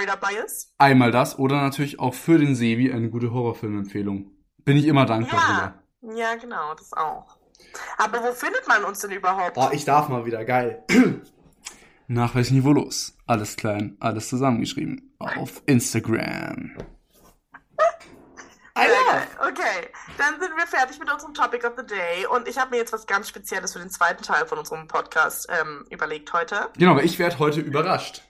dabei 0.06 0.32
ist. 0.44 0.74
Einmal 0.78 1.10
das 1.10 1.38
oder 1.38 1.60
natürlich 1.60 2.00
auch 2.00 2.14
für 2.14 2.38
den 2.38 2.54
Sebi 2.54 2.92
eine 2.92 3.10
gute 3.10 3.32
Horrorfilmempfehlung. 3.32 4.30
Bin 4.64 4.76
ich 4.76 4.86
immer 4.86 5.06
dankbar 5.06 5.82
Ja, 6.02 6.14
ja, 6.14 6.34
genau, 6.36 6.74
das 6.74 6.92
auch. 6.92 7.38
Aber 7.98 8.22
wo 8.22 8.32
findet 8.32 8.66
man 8.66 8.84
uns 8.84 9.00
denn 9.00 9.12
überhaupt? 9.12 9.56
Oh, 9.56 9.68
ich 9.72 9.84
darf 9.84 10.08
mal 10.08 10.24
wieder, 10.24 10.44
geil. 10.44 10.84
Nach 12.08 12.34
welchem 12.34 12.56
Niveau 12.56 12.72
los? 12.72 13.16
Alles 13.26 13.56
klein, 13.56 13.96
alles 14.00 14.28
zusammengeschrieben. 14.28 15.14
Auf 15.18 15.62
Instagram. 15.66 16.76
Okay, 19.52 19.88
dann 20.18 20.40
sind 20.40 20.56
wir 20.56 20.66
fertig 20.66 20.98
mit 20.98 21.12
unserem 21.12 21.34
Topic 21.34 21.66
of 21.66 21.74
the 21.76 21.84
Day 21.84 22.26
und 22.26 22.48
ich 22.48 22.58
habe 22.58 22.70
mir 22.70 22.76
jetzt 22.78 22.92
was 22.92 23.06
ganz 23.06 23.28
Spezielles 23.28 23.72
für 23.72 23.80
den 23.80 23.90
zweiten 23.90 24.22
Teil 24.22 24.46
von 24.46 24.58
unserem 24.58 24.86
Podcast 24.88 25.48
ähm, 25.50 25.84
überlegt 25.90 26.32
heute. 26.32 26.68
Genau, 26.78 26.92
aber 26.92 27.02
ich 27.02 27.18
werde 27.18 27.38
heute 27.38 27.60
überrascht. 27.60 28.22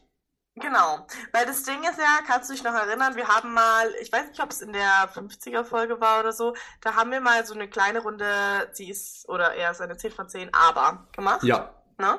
Genau, 0.54 1.06
weil 1.32 1.46
das 1.46 1.62
Ding 1.62 1.82
ist 1.82 1.98
ja, 1.98 2.18
kannst 2.26 2.50
du 2.50 2.54
dich 2.54 2.62
noch 2.62 2.74
erinnern, 2.74 3.16
wir 3.16 3.26
haben 3.26 3.54
mal, 3.54 3.88
ich 4.02 4.12
weiß 4.12 4.28
nicht, 4.28 4.42
ob 4.42 4.50
es 4.50 4.60
in 4.60 4.72
der 4.74 5.08
50er 5.14 5.64
Folge 5.64 5.98
war 6.00 6.20
oder 6.20 6.32
so, 6.32 6.54
da 6.82 6.94
haben 6.94 7.10
wir 7.10 7.22
mal 7.22 7.46
so 7.46 7.54
eine 7.54 7.68
kleine 7.68 8.00
Runde, 8.00 8.26
sie 8.72 8.90
ist, 8.90 9.26
oder 9.30 9.54
eher 9.54 9.72
so 9.72 9.82
eine 9.82 9.96
10 9.96 10.10
von 10.12 10.28
10, 10.28 10.50
aber 10.52 11.08
gemacht. 11.16 11.42
Ja. 11.42 11.74
Ne? 11.98 12.18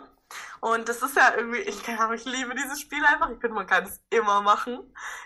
Und 0.61 0.89
das 0.89 1.03
ist 1.03 1.15
ja 1.15 1.33
irgendwie, 1.37 1.59
ich, 1.59 1.77
ich 1.87 2.25
liebe 2.25 2.55
dieses 2.55 2.81
Spiel 2.81 3.03
einfach. 3.05 3.29
Ich 3.29 3.39
finde, 3.39 3.53
man 3.53 3.67
kann 3.67 3.83
es 3.83 4.01
immer 4.09 4.41
machen. 4.41 4.79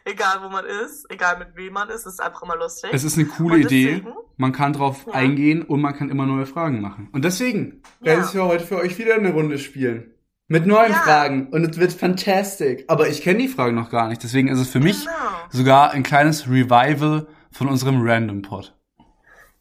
Egal 0.03 0.41
wo 0.43 0.49
man 0.49 0.65
ist, 0.65 1.05
egal 1.09 1.37
mit 1.39 1.55
wem 1.55 1.71
man 1.73 1.87
ist, 1.89 2.05
es 2.05 2.13
ist 2.15 2.19
einfach 2.21 2.41
immer 2.43 2.57
lustig. 2.57 2.89
Es 2.91 3.05
ist 3.05 3.17
eine 3.17 3.27
coole 3.27 3.55
Und 3.55 3.61
Idee. 3.61 3.85
deswegen- 4.01 4.13
Man 4.35 4.51
kann 4.51 4.73
drauf 4.73 5.05
Ja. 5.07 5.13
eingehen 5.13 5.61
und 5.63 5.79
man 5.81 5.95
kann 5.95 6.09
immer 6.09 6.25
neue 6.25 6.45
Fragen 6.45 6.81
machen. 6.81 7.09
Und 7.13 7.23
deswegen 7.23 7.83
Ja. 8.01 8.07
werde 8.07 8.21
ich 8.23 8.31
für 8.31 8.43
heute 8.43 8.65
für 8.65 8.77
euch 8.79 8.97
wieder 8.97 9.15
eine 9.15 9.31
Runde 9.31 9.57
spielen. 9.59 10.13
Mit 10.49 10.65
neuen 10.65 10.91
Ja. 10.93 10.99
Fragen. 10.99 11.49
Und 11.49 11.63
es 11.69 11.77
wird 11.77 11.91
fantastic. 11.93 12.86
Aber 12.88 13.07
ich 13.10 13.21
kenne 13.21 13.39
die 13.39 13.47
Fragen 13.49 13.75
noch 13.75 13.89
gar 13.89 14.07
nicht. 14.07 14.23
Deswegen 14.23 14.47
ist 14.47 14.60
es 14.60 14.69
für 14.69 14.79
mich 14.79 15.03
Genau. 15.05 15.15
sogar 15.49 15.91
ein 15.91 16.03
kleines 16.03 16.47
Revival 16.47 17.27
von 17.51 17.67
unserem 17.67 18.01
Random 18.01 18.41
Pod. 18.41 18.73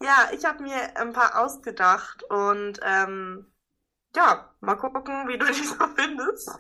Ja, 0.03 0.29
ich 0.37 0.45
habe 0.45 0.63
mir 0.63 0.97
ein 0.97 1.13
paar 1.13 1.39
ausgedacht 1.43 2.23
und 2.29 2.79
ähm, 2.83 3.47
ja, 4.15 4.51
mal 4.61 4.77
gucken, 4.77 5.27
wie 5.29 5.39
du 5.39 5.47
die 5.53 5.65
so 5.65 5.75
findest. 5.97 6.51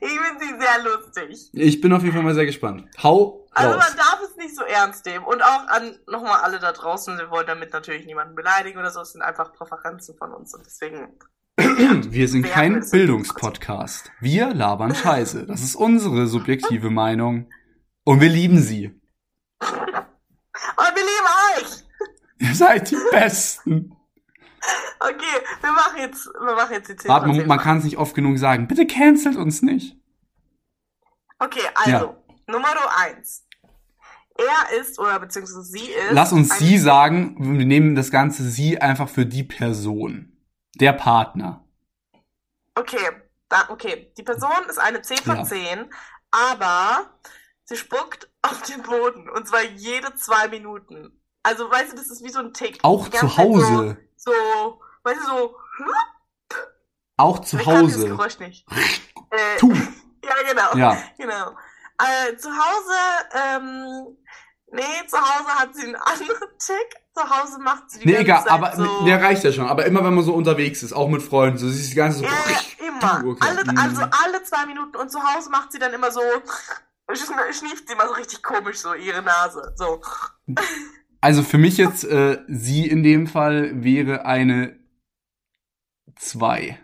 ich 0.00 0.08
finde 0.10 0.44
sie 0.44 0.60
sehr 0.60 0.82
lustig. 0.84 1.50
Ich 1.52 1.80
bin 1.80 1.92
auf 1.92 2.02
jeden 2.02 2.14
Fall 2.14 2.24
mal 2.24 2.34
sehr 2.34 2.44
gespannt. 2.46 2.86
Hau 3.02 3.46
Also 3.52 3.70
raus. 3.74 3.86
man 3.88 3.96
darf 3.96 4.20
es 4.28 4.36
nicht 4.36 4.54
so 4.54 4.64
ernst 4.64 5.06
nehmen. 5.06 5.24
Und 5.24 5.42
auch 5.42 5.66
an 5.68 5.96
nochmal 6.06 6.40
alle 6.42 6.58
da 6.58 6.72
draußen, 6.72 7.16
wir 7.16 7.30
wollen 7.30 7.46
damit 7.46 7.72
natürlich 7.72 8.04
niemanden 8.04 8.34
beleidigen 8.34 8.78
oder 8.78 8.90
so, 8.90 9.00
es 9.00 9.12
sind 9.12 9.22
einfach 9.22 9.52
Präferenzen 9.54 10.16
von 10.18 10.32
uns 10.34 10.52
und 10.54 10.66
deswegen. 10.66 11.16
Wir 12.10 12.28
sind 12.28 12.44
kein? 12.46 12.84
Bildungspodcast. 12.88 14.12
Wir 14.20 14.54
labern 14.54 14.94
Scheiße. 14.94 15.44
Das 15.46 15.60
ist 15.62 15.74
unsere 15.74 16.28
subjektive 16.28 16.88
Meinung. 16.88 17.50
Und 18.04 18.20
wir 18.20 18.28
lieben 18.28 18.60
sie. 18.60 18.86
Und 19.60 19.66
wir 19.66 21.02
lieben 21.02 21.26
euch! 21.56 21.84
Ihr 22.38 22.54
seid 22.54 22.90
die 22.90 22.96
Besten. 23.10 23.92
Okay, 25.00 25.44
wir 25.60 25.72
machen 25.72 25.98
jetzt, 25.98 26.26
wir 26.26 26.54
machen 26.54 26.72
jetzt 26.72 26.90
die 26.90 26.96
10 26.96 27.08
Warte, 27.08 27.26
man, 27.26 27.36
10 27.36 27.48
man 27.48 27.58
kann 27.58 27.78
es 27.78 27.84
nicht 27.84 27.98
oft 27.98 28.14
genug 28.14 28.38
sagen. 28.38 28.68
Bitte 28.68 28.86
cancelt 28.86 29.36
uns 29.36 29.60
nicht. 29.60 29.96
Okay, 31.40 31.60
also, 31.74 31.90
Ja. 31.90 32.16
Nummer 32.46 32.68
eins. 32.98 33.44
Er 34.36 34.78
ist, 34.80 34.98
oder 35.00 35.18
beziehungsweise 35.18 35.64
sie 35.64 35.90
ist. 35.90 36.12
Lass 36.12 36.32
uns 36.32 36.56
sie 36.56 36.78
sagen. 36.78 37.58
Wir 37.58 37.66
nehmen 37.66 37.96
das 37.96 38.12
ganze 38.12 38.44
sie 38.44 38.80
einfach 38.80 39.08
für 39.08 39.26
die 39.26 39.42
Person. 39.42 40.37
Der 40.80 40.92
Partner. 40.92 41.64
Okay, 42.74 43.10
da, 43.48 43.68
okay. 43.70 44.12
Die 44.16 44.22
Person 44.22 44.64
ist 44.68 44.78
eine 44.78 45.02
10 45.02 45.18
von 45.18 45.36
Ja. 45.38 45.44
10, 45.44 45.92
aber 46.30 47.18
sie 47.64 47.76
spuckt 47.76 48.30
auf 48.42 48.62
den 48.62 48.82
Boden. 48.82 49.28
Und 49.30 49.48
zwar 49.48 49.62
jede 49.62 50.14
zwei 50.14 50.48
Minuten. 50.48 51.20
Also, 51.42 51.70
weißt 51.70 51.92
du, 51.92 51.96
das 51.96 52.08
ist 52.10 52.22
wie 52.24 52.30
so 52.30 52.40
ein 52.40 52.52
Tick. 52.52 52.78
Auch 52.82 53.08
zu 53.08 53.36
Hause. 53.36 53.96
So, 54.16 54.32
so, 54.32 54.80
weißt 55.02 55.20
du, 55.20 55.26
so. 55.26 55.56
Auch 57.16 57.40
zu 57.40 57.56
Ich 57.58 57.64
kann 57.64 57.84
dieses 57.86 58.02
Hause. 58.02 58.08
Geräusch 58.08 58.38
nicht. 58.38 58.66
Äh. 59.30 59.58
Ja, 60.24 60.34
genau. 60.46 60.76
Ja. 60.76 60.98
Genau. 61.16 61.56
Äh, 61.98 62.36
zu 62.36 62.48
Hause, 62.50 63.28
ähm, 63.34 64.16
nee, 64.72 64.82
zu 65.06 65.16
Hause 65.18 65.48
hat 65.58 65.74
sie 65.74 65.86
einen 65.86 65.96
anderen 65.96 66.48
Tick. 66.58 67.00
Zu 67.14 67.28
Hause 67.30 67.58
macht 67.60 67.90
sie 67.90 68.00
die 68.00 68.06
Nee, 68.06 68.12
ganze 68.24 68.24
egal, 68.24 68.42
Zeit 68.44 68.52
aber 68.52 68.76
so. 68.76 69.04
der 69.04 69.20
reicht 69.22 69.42
ja 69.44 69.52
schon. 69.52 69.66
Aber 69.66 69.84
immer 69.86 70.04
wenn 70.04 70.14
man 70.14 70.24
so 70.24 70.34
unterwegs 70.34 70.82
ist, 70.82 70.92
auch 70.92 71.08
mit 71.08 71.22
Freunden, 71.22 71.58
so 71.58 71.68
sie 71.68 71.80
ist 71.80 71.90
die 71.90 71.96
ganze 71.96 72.18
so. 72.18 72.24
Ja, 72.24 72.30
immer. 72.88 73.24
Okay. 73.26 73.38
Alle, 73.48 73.64
Mhm. 73.64 73.78
also 73.78 74.02
alle 74.02 74.42
zwei 74.44 74.66
Minuten. 74.66 74.96
Und 74.96 75.10
zu 75.10 75.18
Hause 75.22 75.50
macht 75.50 75.72
sie 75.72 75.78
dann 75.78 75.92
immer 75.92 76.10
so, 76.10 76.20
schn- 77.10 77.52
schnieft 77.58 77.88
sie 77.88 77.94
immer 77.94 78.06
so 78.06 78.14
richtig 78.14 78.42
komisch, 78.42 78.78
so 78.78 78.94
ihre 78.94 79.22
Nase. 79.22 79.72
So. 79.76 80.00
Also 81.20 81.42
für 81.42 81.58
mich 81.58 81.76
jetzt, 81.78 82.04
äh, 82.04 82.38
sie 82.46 82.86
in 82.86 83.02
dem 83.02 83.26
Fall 83.26 83.82
wäre 83.82 84.24
eine 84.24 84.78
zwei. 86.14 86.78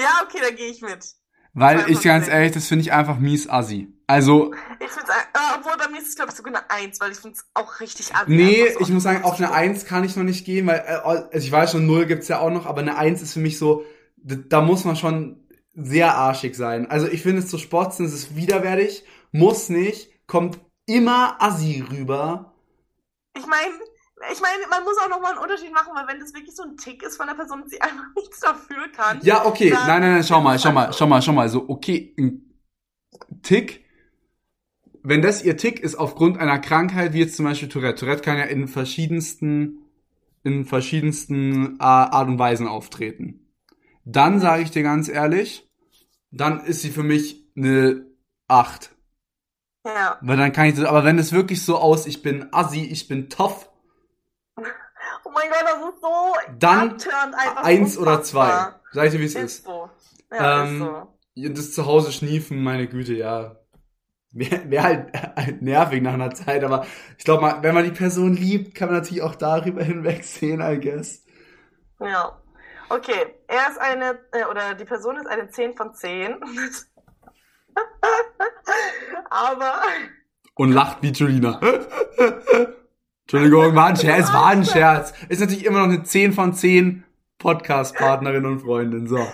Ja, 0.00 0.22
okay, 0.24 0.38
da 0.42 0.50
gehe 0.50 0.66
ich 0.68 0.82
mit. 0.82 1.14
Weil 1.52 1.88
ich 1.90 2.00
ganz 2.02 2.26
ehrlich, 2.26 2.50
das 2.50 2.66
finde 2.66 2.82
ich 2.82 2.92
einfach 2.92 3.18
mies 3.18 3.48
assi. 3.48 3.92
Also, 4.10 4.52
Ich 4.80 4.88
finde 4.90 5.08
es, 5.08 5.14
äh, 5.14 5.56
obwohl 5.56 5.76
bei 5.78 5.88
mir 5.88 5.98
ist 6.00 6.08
es, 6.08 6.16
glaube 6.16 6.32
ich, 6.32 6.36
sogar 6.36 6.52
eine 6.52 6.68
Eins, 6.68 7.00
weil 7.00 7.12
ich 7.12 7.18
finde 7.18 7.36
es 7.36 7.48
auch 7.54 7.78
richtig 7.78 8.12
an. 8.12 8.24
nee, 8.26 8.66
ich 8.80 8.88
muss 8.88 9.04
sagen, 9.04 9.22
auf 9.22 9.38
eine 9.38 9.52
Eins 9.52 9.84
kann 9.84 10.02
ich 10.02 10.16
noch 10.16 10.24
nicht 10.24 10.44
gehen, 10.44 10.66
weil, 10.66 10.80
äh, 10.80 11.00
also 11.04 11.28
ich 11.32 11.52
weiß 11.52 11.70
schon, 11.70 11.86
Null 11.86 12.06
gibt's 12.06 12.26
ja 12.26 12.40
auch 12.40 12.50
noch, 12.50 12.66
aber 12.66 12.80
eine 12.80 12.96
Eins 12.96 13.22
ist 13.22 13.34
für 13.34 13.38
mich 13.38 13.56
so, 13.56 13.84
da 14.16 14.62
muss 14.62 14.84
man 14.84 14.96
schon 14.96 15.46
sehr 15.74 16.16
arschig 16.16 16.56
sein. 16.56 16.90
Also 16.90 17.06
ich 17.06 17.22
finde 17.22 17.38
es 17.38 17.46
zu 17.46 17.56
spotzen, 17.56 18.04
es 18.04 18.12
ist 18.12 18.34
widerwärtig, 18.34 19.04
muss 19.30 19.68
nicht, 19.68 20.10
kommt 20.26 20.58
immer 20.86 21.40
assi 21.40 21.84
rüber. 21.88 22.52
Ich 23.36 23.46
meine, 23.46 23.72
ich 24.32 24.40
meine, 24.40 24.66
man 24.68 24.82
muss 24.82 24.98
auch 24.98 25.08
nochmal 25.08 25.34
einen 25.34 25.40
Unterschied 25.40 25.72
machen, 25.72 25.92
weil 25.94 26.08
wenn 26.08 26.18
das 26.18 26.34
wirklich 26.34 26.56
so 26.56 26.64
ein 26.64 26.76
Tick 26.76 27.04
ist 27.04 27.16
von 27.16 27.28
der 27.28 27.34
Person, 27.34 27.60
dass 27.62 27.70
sie 27.70 27.80
einfach 27.80 28.06
nichts 28.16 28.40
dafür 28.40 28.88
kann. 28.88 29.20
Ja, 29.22 29.46
okay, 29.46 29.70
nein, 29.70 30.00
nein, 30.00 30.12
nein, 30.14 30.24
schau 30.24 30.40
mal, 30.40 30.58
schau 30.58 30.72
mal, 30.72 30.92
schau 30.92 31.06
mal, 31.06 31.22
schau 31.22 31.32
mal, 31.32 31.48
so, 31.48 31.68
okay, 31.68 32.12
ein 32.18 32.50
Tick, 33.42 33.84
wenn 35.10 35.20
das 35.20 35.44
ihr 35.44 35.56
Tick 35.58 35.80
ist 35.80 35.96
aufgrund 35.96 36.38
einer 36.38 36.58
Krankheit, 36.58 37.12
wie 37.12 37.18
jetzt 37.20 37.36
zum 37.36 37.44
Beispiel 37.44 37.68
Tourette, 37.68 38.00
Tourette 38.00 38.22
kann 38.22 38.38
ja 38.38 38.44
in 38.44 38.66
verschiedensten, 38.68 39.84
in 40.42 40.64
verschiedensten 40.64 41.76
äh, 41.78 41.82
Art 41.82 42.28
und 42.28 42.38
Weisen 42.38 42.66
auftreten. 42.66 43.46
Dann 44.06 44.40
sage 44.40 44.62
ich 44.62 44.70
dir 44.70 44.82
ganz 44.82 45.08
ehrlich, 45.08 45.68
dann 46.30 46.64
ist 46.64 46.80
sie 46.82 46.90
für 46.90 47.02
mich 47.02 47.44
eine 47.56 48.06
8. 48.48 48.94
Ja. 49.84 50.18
Weil 50.22 50.36
dann 50.38 50.52
kann 50.52 50.66
ich 50.66 50.76
das, 50.76 50.84
aber 50.84 51.04
wenn 51.04 51.18
es 51.18 51.32
wirklich 51.32 51.62
so 51.64 51.76
aus, 51.78 52.06
ich 52.06 52.22
bin 52.22 52.48
assi, 52.52 52.82
ich 52.84 53.06
bin 53.08 53.28
tough, 53.28 53.68
Oh 55.24 55.30
mein 55.32 55.48
Gott, 55.48 55.62
das 55.62 55.94
ist 55.94 56.00
so 56.00 56.56
Dann 56.58 56.90
einfach. 56.92 57.64
eins 57.64 57.98
oder 57.98 58.22
zwei. 58.22 58.46
unfassbar. 58.46 58.80
Sag 58.92 59.06
ich 59.06 59.12
dir, 59.12 59.20
wie 59.20 59.24
es 59.24 59.34
Ist 59.34 59.44
ist. 59.44 59.64
so. 59.64 59.90
Ja, 60.32 60.64
Ähm, 60.64 60.72
ist 60.74 60.78
so. 60.78 61.08
Das 61.54 61.72
Zuhause 61.72 62.12
schniefen, 62.12 62.62
meine 62.62 62.88
Güte, 62.88 63.14
ja. 63.14 63.59
Wäre 64.32 64.70
wär 64.70 64.82
halt, 64.82 65.12
halt 65.36 65.62
nervig 65.62 66.02
nach 66.02 66.14
einer 66.14 66.32
Zeit, 66.32 66.62
aber 66.62 66.86
ich 67.18 67.24
glaube 67.24 67.42
mal, 67.42 67.62
wenn 67.62 67.74
man 67.74 67.84
die 67.84 67.90
Person 67.90 68.34
liebt, 68.34 68.74
kann 68.74 68.88
man 68.88 68.98
natürlich 68.98 69.22
auch 69.22 69.34
darüber 69.34 69.82
hinwegsehen, 69.90 70.60
I 70.60 70.78
guess. 70.78 71.24
Ja. 72.00 72.36
Okay, 72.88 73.34
er 73.46 73.70
ist 73.70 73.78
eine, 73.78 74.18
äh, 74.32 74.44
oder 74.50 74.74
die 74.74 74.84
Person 74.84 75.16
ist 75.16 75.26
eine 75.26 75.48
10 75.48 75.76
von 75.76 75.94
10. 75.94 76.36
Aber, 79.30 79.82
Und 80.54 80.72
lacht 80.72 81.00
wie 81.00 81.12
Julina. 81.12 81.60
Entschuldigung, 83.22 83.76
war 83.76 83.86
ein 83.86 83.96
Scherz, 83.96 84.32
war 84.32 84.48
ein 84.48 84.64
Scherz. 84.64 85.12
Ist 85.28 85.40
natürlich 85.40 85.64
immer 85.64 85.78
noch 85.78 85.92
eine 85.92 86.02
10 86.02 86.32
von 86.32 86.52
10 86.52 87.04
Podcast-Partnerin 87.38 88.44
und 88.44 88.58
Freundin, 88.60 89.06
so. 89.06 89.18
aber, 89.18 89.28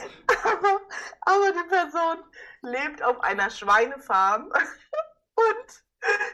aber 1.23 1.53
die 1.53 1.69
Person 1.69 2.19
lebt 2.62 3.03
auf 3.03 3.21
einer 3.21 3.51
Schweinefarm 3.51 4.45
und 5.35 5.85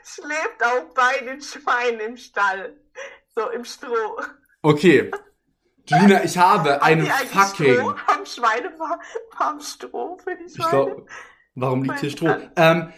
schläft 0.04 0.62
auch 0.62 0.94
bei 0.94 1.24
den 1.24 1.40
Schweinen 1.40 2.00
im 2.00 2.16
Stall. 2.16 2.76
So 3.34 3.48
im 3.50 3.64
Stroh. 3.64 4.20
Okay. 4.62 5.10
Julina, 5.86 6.22
ich 6.22 6.38
habe 6.38 6.74
Haben 6.74 6.82
eine 6.82 7.06
fucking... 7.06 7.74
Stroh? 7.74 7.96
Haben 8.06 8.26
Schweinefarm 8.26 9.60
Stroh 9.60 10.18
für 10.18 10.36
die 10.36 10.44
Ich 10.44 10.54
Schweine? 10.54 10.70
glaube, 10.70 11.06
warum 11.54 11.82
liegt 11.82 12.00
hier 12.00 12.10
Stroh? 12.10 12.36
Ähm, 12.56 12.92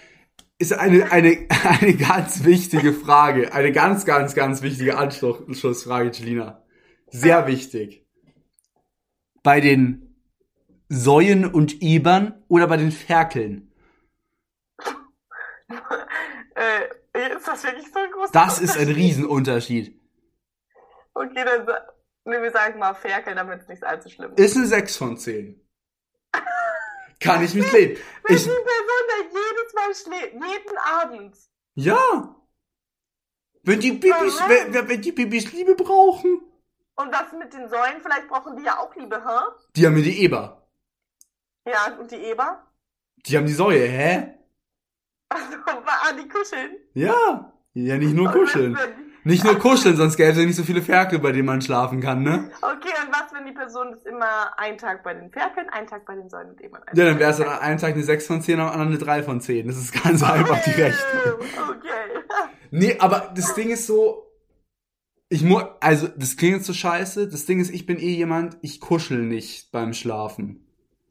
ist 0.58 0.72
eine, 0.72 1.10
eine, 1.10 1.48
eine 1.80 1.94
ganz 1.94 2.44
wichtige 2.44 2.92
Frage. 2.92 3.52
Eine 3.52 3.72
ganz, 3.72 4.04
ganz, 4.04 4.34
ganz 4.34 4.62
wichtige 4.62 4.98
Anschlussfrage, 4.98 6.10
Jelina. 6.10 6.62
Sehr 7.08 7.46
wichtig. 7.46 8.06
Bei 9.42 9.60
den 9.60 10.13
Säuen 10.94 11.44
und 11.52 11.82
Ebern 11.82 12.42
oder 12.48 12.66
bei 12.66 12.76
den 12.76 12.92
Ferkeln? 12.92 13.72
äh, 16.54 17.34
ist 17.36 17.46
das 17.48 17.64
wirklich 17.64 17.90
so 17.92 17.98
ein 17.98 18.10
großer 18.10 18.32
Das 18.32 18.60
ist 18.60 18.76
ein 18.76 18.88
Unterschied? 18.88 18.96
Riesenunterschied. 18.96 20.00
Okay, 21.14 21.44
dann 21.44 21.66
nee, 22.24 22.42
wir 22.42 22.50
sagen 22.50 22.78
mal 22.78 22.94
Ferkel, 22.94 23.34
damit 23.34 23.62
es 23.62 23.68
nicht 23.68 23.84
allzu 23.84 24.08
schlimm 24.08 24.32
ist. 24.32 24.40
Ist 24.40 24.56
eine 24.56 24.66
6 24.66 24.96
von 24.96 25.16
10. 25.16 25.60
Kann 27.20 27.42
ich 27.42 27.54
mit 27.54 27.72
leben. 27.72 28.00
Wenn 28.24 28.36
Ich, 28.36 28.42
die 28.42 28.48
Person 28.48 29.04
da 29.08 29.16
jedes 29.24 29.74
Mal 29.74 29.94
schläft, 29.94 30.32
jeden 30.34 30.78
Abend. 30.78 31.36
ja. 31.74 32.36
Wenn 33.66 33.80
die 33.80 33.92
Bibis, 33.92 34.38
wenn, 34.46 34.88
wenn 34.88 35.00
die 35.00 35.12
Bibis 35.12 35.50
Liebe 35.52 35.74
brauchen. 35.74 36.42
Und 36.96 37.10
was 37.10 37.32
mit 37.32 37.50
den 37.54 37.66
Säulen? 37.70 38.02
Vielleicht 38.02 38.28
brauchen 38.28 38.56
die 38.56 38.62
ja 38.62 38.78
auch 38.78 38.94
Liebe, 38.94 39.16
hä? 39.16 39.40
Die 39.74 39.86
haben 39.86 39.94
mir 39.94 40.02
die 40.02 40.22
Eber. 40.22 40.63
Ja, 41.66 41.96
und 41.98 42.10
die 42.10 42.16
Eber? 42.16 42.66
Die 43.26 43.36
haben 43.36 43.46
die 43.46 43.52
Säue, 43.52 43.86
hä? 43.86 44.34
Also, 45.30 45.56
ah, 45.66 46.12
die 46.12 46.28
kuscheln. 46.28 46.76
Ja. 46.92 47.54
Ja, 47.72 47.96
nicht 47.98 48.14
nur 48.14 48.26
Und 48.26 48.32
kuscheln. 48.32 48.78
Nicht 49.26 49.42
nur 49.42 49.58
kuscheln, 49.58 49.96
sonst 49.96 50.16
gäbe 50.18 50.32
es 50.32 50.38
ja 50.38 50.44
nicht 50.44 50.56
so 50.56 50.64
viele 50.64 50.82
Ferkel, 50.82 51.18
bei 51.18 51.32
denen 51.32 51.46
man 51.46 51.62
schlafen 51.62 52.00
kann, 52.02 52.22
ne? 52.22 52.50
Okay, 52.60 52.92
und 53.02 53.10
was, 53.10 53.32
wenn 53.32 53.46
die 53.46 53.52
Person 53.52 53.90
das 53.90 54.02
immer 54.04 54.56
einen 54.58 54.76
Tag 54.76 55.02
bei 55.02 55.14
den 55.14 55.30
Ferkeln, 55.30 55.66
einen 55.70 55.86
Tag 55.86 56.04
bei 56.04 56.14
den 56.14 56.28
Säulen 56.28 56.50
und 56.50 56.60
eben 56.60 56.74
einen 56.76 56.96
Ja, 56.96 57.04
dann 57.06 57.14
Tag 57.14 57.20
wäre 57.20 57.30
es 57.30 57.36
den 57.38 57.48
einen 57.48 57.78
Tag 57.78 57.94
eine 57.94 58.02
6 58.02 58.26
von 58.26 58.42
10, 58.42 58.60
am 58.60 58.68
anderen 58.68 58.88
eine 58.88 58.98
3 58.98 59.22
von 59.22 59.40
10. 59.40 59.66
Das 59.66 59.78
ist 59.78 60.04
ganz 60.04 60.22
einfach 60.22 60.62
die 60.62 60.70
Rechnung. 60.70 61.48
Okay. 61.70 61.88
Nee, 62.76 62.96
aber 62.98 63.32
das 63.36 63.54
Ding 63.54 63.70
ist 63.70 63.86
so, 63.86 64.24
ich 65.28 65.42
muss, 65.42 65.62
also 65.80 66.08
das 66.08 66.36
klingt 66.36 66.56
jetzt 66.56 66.66
so 66.66 66.72
scheiße. 66.72 67.28
Das 67.28 67.46
Ding 67.46 67.60
ist, 67.60 67.70
ich 67.70 67.86
bin 67.86 67.98
eh 67.98 68.10
jemand, 68.10 68.58
ich 68.62 68.80
kuschel 68.80 69.22
nicht 69.22 69.70
beim 69.70 69.92
Schlafen. 69.92 70.63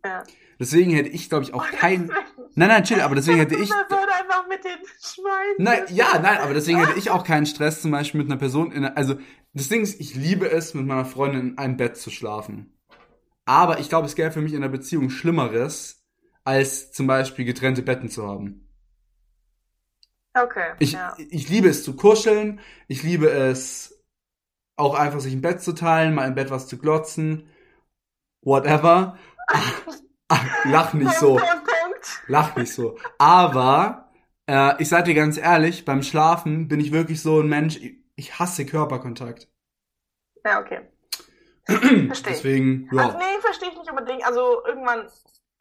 Ja. 0.06 0.24
Deswegen 0.60 0.92
hätte 0.92 1.10
ich, 1.10 1.30
glaube 1.30 1.44
ich, 1.44 1.54
auch 1.54 1.66
kein. 1.66 2.08
Nein, 2.56 2.70
nein, 2.70 2.84
chill, 2.84 3.02
aber 3.02 3.16
deswegen 3.16 3.40
hätte 3.40 3.56
ich. 3.56 3.70
Würde 3.70 4.14
einfach 4.14 4.48
mit 4.48 4.64
den 4.64 4.78
Schweinen. 5.02 5.56
Nein, 5.58 5.84
ja, 5.90 6.20
nein, 6.20 6.38
aber 6.38 6.54
deswegen 6.54 6.80
hätte 6.80 6.98
ich 6.98 7.10
auch 7.10 7.24
keinen 7.24 7.46
Stress, 7.46 7.82
zum 7.82 7.92
Beispiel 7.92 8.22
mit 8.22 8.30
einer 8.30 8.40
Person 8.40 8.72
in 8.72 8.86
einer, 8.86 8.98
also 8.98 9.16
das 9.54 9.70
Ding 9.70 9.82
ist, 9.82 10.00
ich 10.00 10.16
liebe 10.16 10.50
es, 10.50 10.74
mit 10.74 10.86
meiner 10.86 11.06
Freundin 11.06 11.50
in 11.50 11.58
einem 11.58 11.78
Bett 11.78 11.98
zu 11.98 12.10
schlafen. 12.10 12.78
Aber 13.46 13.80
ich 13.80 13.90
glaube, 13.90 14.08
es 14.08 14.16
gäbe 14.16 14.32
für 14.32 14.42
mich 14.42 14.54
in 14.54 14.64
einer 14.64 14.72
Beziehung 14.72 15.10
Schlimmeres, 15.10 16.04
als 16.44 16.92
zum 16.92 17.08
Beispiel 17.08 17.46
getrennte 17.46 17.82
Betten 17.82 18.10
zu 18.10 18.28
haben. 18.28 18.68
Okay. 20.34 20.74
Ich, 20.80 20.94
ja. 20.94 21.16
ich 21.18 21.50
liebe 21.50 21.70
es 21.70 21.84
zu 21.84 21.96
kuscheln, 21.96 22.60
ich 22.88 23.04
liebe 23.04 23.30
es 23.30 24.04
auch 24.76 24.96
einfach 24.96 25.20
sich 25.20 25.34
ein 25.34 25.42
Bett 25.42 25.62
zu 25.62 25.74
teilen, 25.74 26.16
mal 26.16 26.28
im 26.28 26.36
Bett 26.36 26.50
was 26.50 26.68
zu 26.68 26.78
glotzen, 26.78 27.48
whatever. 28.42 29.18
Ach, 29.48 30.66
lach 30.66 30.94
nicht 30.94 31.14
so. 31.14 31.40
Lach 32.28 32.56
nicht 32.56 32.74
so. 32.74 32.98
Aber 33.18 34.12
äh, 34.48 34.82
ich 34.82 34.90
sag 34.90 35.06
dir 35.06 35.14
ganz 35.14 35.38
ehrlich, 35.38 35.86
beim 35.86 36.04
Schlafen 36.04 36.68
bin 36.68 36.80
ich 36.80 36.92
wirklich 36.92 37.22
so 37.22 37.42
ein 37.42 37.48
Mensch, 37.48 37.80
ich, 38.16 38.40
hasse 38.40 38.66
Körperkontakt. 38.66 39.50
Ja, 40.46 40.62
okay. 40.62 40.82
Verstehe. 41.66 42.34
Deswegen, 42.34 42.90
Also, 42.92 43.12
ja. 43.12 43.18
nee, 43.18 43.42
verstehe 43.42 43.70
ich 43.70 43.78
nicht 43.78 43.90
unbedingt. 43.90 44.26
Also, 44.26 44.66
irgendwann, 44.66 45.08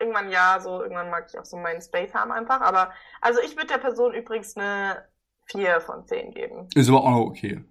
irgendwann 0.01 0.31
ja, 0.31 0.59
so, 0.61 0.83
irgendwann 0.83 1.11
mag 1.11 1.27
ich 1.29 1.39
auch 1.39 1.45
so 1.45 1.57
meinen 1.57 1.81
Space 1.81 2.13
haben 2.15 2.33
einfach. 2.33 2.61
Aber, 2.61 2.93
also, 3.21 3.41
ich 3.45 3.57
würde 3.57 3.69
der 3.69 3.79
Person 3.79 4.15
übrigens 4.15 4.57
eine 4.57 5.05
4 5.47 5.81
von 5.81 6.07
10 6.07 6.33
geben. 6.33 6.69
Ist 6.75 6.89
aber 6.89 7.05
auch 7.05 7.27
okay. 7.27 7.65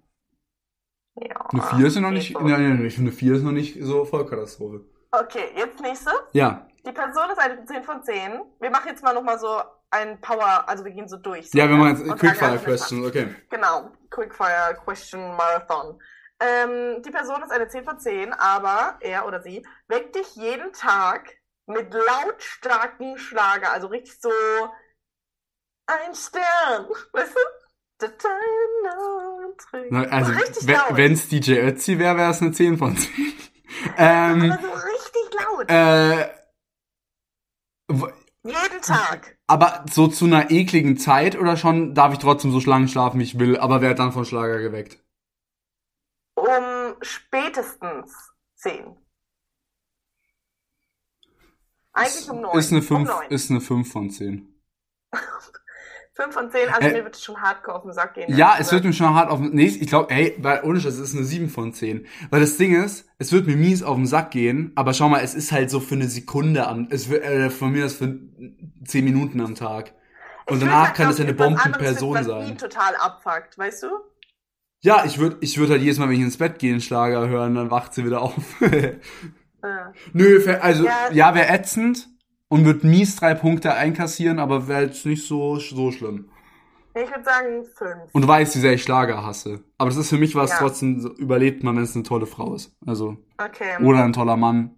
Ja. 1.16 1.46
Eine 1.50 1.62
4 1.62 1.86
ist 1.86 1.94
ja 1.96 2.00
noch 2.00 2.10
nicht, 2.10 2.32
so. 2.32 2.40
nein, 2.40 2.62
nein, 2.62 2.82
nein, 2.82 2.92
eine 2.96 3.12
4 3.12 3.34
ist 3.34 3.42
noch 3.42 3.52
nicht 3.52 3.76
so 3.82 4.06
Vollkatastrophe. 4.06 4.86
Okay, 5.12 5.52
jetzt 5.56 5.78
nächste. 5.80 6.10
Ja, 6.32 6.66
Die 6.86 6.92
Person 6.92 7.30
ist 7.30 7.38
eine 7.38 7.64
10 7.64 7.84
von 7.84 8.02
10. 8.02 8.40
Wir 8.60 8.70
machen 8.70 8.88
jetzt 8.88 9.02
mal 9.04 9.12
nochmal 9.14 9.38
so 9.38 9.60
ein 9.90 10.20
Power, 10.20 10.64
also 10.66 10.84
wir 10.84 10.92
gehen 10.92 11.06
so 11.08 11.18
durch. 11.18 11.50
So, 11.50 11.58
ja, 11.58 11.68
wir 11.68 11.76
machen 11.76 12.06
jetzt 12.06 12.18
Quickfire 12.18 12.58
Questions, 12.58 13.06
okay. 13.06 13.34
Genau, 13.50 13.90
Quickfire 14.10 14.74
Question 14.82 15.36
Marathon. 15.36 16.00
Ähm, 16.40 17.02
die 17.02 17.10
Person 17.10 17.42
ist 17.42 17.52
eine 17.52 17.68
10 17.68 17.84
von 17.84 17.98
10, 18.00 18.32
aber 18.32 18.96
er 19.00 19.26
oder 19.26 19.42
sie 19.42 19.64
weckt 19.86 20.16
dich 20.16 20.34
jeden 20.34 20.72
Tag 20.72 21.30
mit 21.66 21.92
lautstarken 21.92 23.16
Schlager, 23.18 23.70
also 23.70 23.86
richtig 23.88 24.18
so 24.20 24.30
ein 25.86 26.14
Stern, 26.14 26.88
weißt 27.12 27.34
du? 27.36 27.40
Na, 29.90 30.02
Also, 30.04 30.32
so 30.32 30.38
richtig 30.40 30.66
we- 30.66 30.72
laut. 30.72 30.96
wenn's 30.96 31.28
DJ 31.28 31.60
Ötzi 31.60 31.98
wäre, 31.98 32.16
wäre 32.16 32.30
es 32.32 32.40
eine 32.42 32.50
10 32.52 32.76
von 32.78 32.96
10. 32.96 33.10
ähm, 33.96 34.40
so 34.60 34.68
richtig 34.70 34.91
laut. 35.34 35.70
äh, 35.70 36.28
jeden 38.44 38.82
Tag. 38.82 39.38
aber 39.46 39.84
so 39.90 40.08
zu 40.08 40.24
einer 40.24 40.50
ekligen 40.50 40.96
Zeit 40.96 41.36
oder 41.36 41.56
schon 41.56 41.94
darf 41.94 42.12
ich 42.12 42.18
trotzdem 42.18 42.50
so 42.50 42.60
Schlangen 42.60 42.88
schlafen, 42.88 43.20
wie 43.20 43.24
ich 43.24 43.38
will, 43.38 43.56
aber 43.56 43.80
wer 43.80 43.94
dann 43.94 44.12
von 44.12 44.24
Schlager 44.24 44.60
geweckt? 44.60 44.98
Um 46.34 46.96
spätestens 47.02 48.32
10. 48.56 48.96
Eigentlich 51.92 52.30
um 52.30 52.40
9. 52.40 52.58
Ist 52.58 52.72
eine 52.72 52.80
um 52.80 52.86
5, 52.86 53.08
9. 53.08 53.30
ist 53.30 53.50
eine 53.50 53.60
5 53.60 53.92
von 53.92 54.10
10. 54.10 54.62
5 56.22 56.34
von 56.34 56.50
10, 56.50 56.68
also 56.68 56.88
Äh, 56.88 56.92
mir 56.92 57.04
wird 57.04 57.16
es 57.16 57.22
schon 57.24 57.40
hardcore 57.40 57.76
auf 57.76 57.82
den 57.82 57.92
Sack 57.92 58.14
gehen. 58.14 58.34
Ja, 58.36 58.56
es 58.58 58.70
wird 58.72 58.84
mir 58.84 58.92
schon 58.92 59.14
hart 59.14 59.30
auf 59.30 59.40
den, 59.40 59.50
nee, 59.54 59.66
ich 59.66 59.86
glaube, 59.88 60.10
ey, 60.10 60.34
weil 60.38 60.62
ohne 60.64 60.80
Scheiß, 60.80 60.94
es 60.94 61.10
ist 61.10 61.16
eine 61.16 61.24
7 61.24 61.48
von 61.48 61.72
10. 61.72 62.06
Weil 62.30 62.40
das 62.40 62.56
Ding 62.56 62.74
ist, 62.82 63.06
es 63.18 63.32
wird 63.32 63.46
mir 63.46 63.56
mies 63.56 63.82
auf 63.82 63.96
den 63.96 64.06
Sack 64.06 64.30
gehen, 64.30 64.72
aber 64.76 64.94
schau 64.94 65.08
mal, 65.08 65.20
es 65.22 65.34
ist 65.34 65.52
halt 65.52 65.70
so 65.70 65.80
für 65.80 65.94
eine 65.96 66.08
Sekunde 66.08 66.66
am, 66.66 66.88
es 66.90 67.08
wird, 67.10 67.24
äh, 67.24 67.50
von 67.50 67.72
mir 67.72 67.82
das 67.82 67.94
für 67.94 68.18
10 68.84 69.04
Minuten 69.04 69.40
am 69.40 69.54
Tag. 69.54 69.92
Und 70.46 70.58
Ich 70.58 70.64
danach 70.64 70.86
halt 70.88 70.94
kann 70.96 71.10
es 71.10 71.18
ja 71.18 71.24
eine 71.24 71.34
Bombenperson 71.34 72.14
wird, 72.14 72.26
was 72.28 72.42
ihn 72.42 72.46
sein. 72.48 72.58
total 72.58 72.96
abfuckt, 72.96 73.56
weißt 73.58 73.84
du? 73.84 73.86
Ja, 74.80 75.04
ich 75.04 75.18
würde 75.18 75.36
ich 75.40 75.56
würd 75.58 75.70
halt 75.70 75.80
jedes 75.82 75.98
Mal, 75.98 76.08
wenn 76.08 76.16
ich 76.16 76.22
ins 76.22 76.36
Bett 76.38 76.58
gehe, 76.58 76.72
einen 76.72 76.80
Schlager 76.80 77.28
hören, 77.28 77.54
dann 77.54 77.70
wacht 77.70 77.94
sie 77.94 78.04
wieder 78.04 78.20
auf. 78.22 78.34
Ja. 78.60 79.92
Nö, 80.12 80.40
ver- 80.40 80.62
also, 80.64 80.84
Ja. 80.84 81.08
ja, 81.12 81.34
wäre 81.36 81.48
ätzend 81.48 82.08
und 82.52 82.66
wird 82.66 82.84
mies 82.84 83.16
drei 83.16 83.32
Punkte 83.34 83.72
einkassieren, 83.72 84.38
aber 84.38 84.68
wäre 84.68 84.82
jetzt 84.82 85.06
nicht 85.06 85.26
so, 85.26 85.56
so 85.58 85.90
schlimm. 85.90 86.28
Ich 86.94 87.08
würde 87.10 87.24
sagen 87.24 87.64
5. 87.64 87.96
Und 88.12 88.22
du 88.22 88.28
weißt, 88.28 88.54
wie 88.54 88.58
sehr 88.58 88.74
ich 88.74 88.82
Schlager 88.82 89.24
hasse. 89.24 89.64
Aber 89.78 89.88
das 89.88 89.96
ist 89.96 90.10
für 90.10 90.18
mich 90.18 90.34
was 90.34 90.50
Ja. 90.50 90.58
trotzdem, 90.58 91.00
überlebt 91.16 91.62
man, 91.62 91.76
wenn 91.76 91.84
es 91.84 91.94
eine 91.94 92.02
tolle 92.04 92.26
Frau 92.26 92.54
ist. 92.54 92.76
Also, 92.86 93.16
Okay. 93.38 93.82
oder 93.82 94.04
ein 94.04 94.12
toller 94.12 94.36
Mann. 94.36 94.76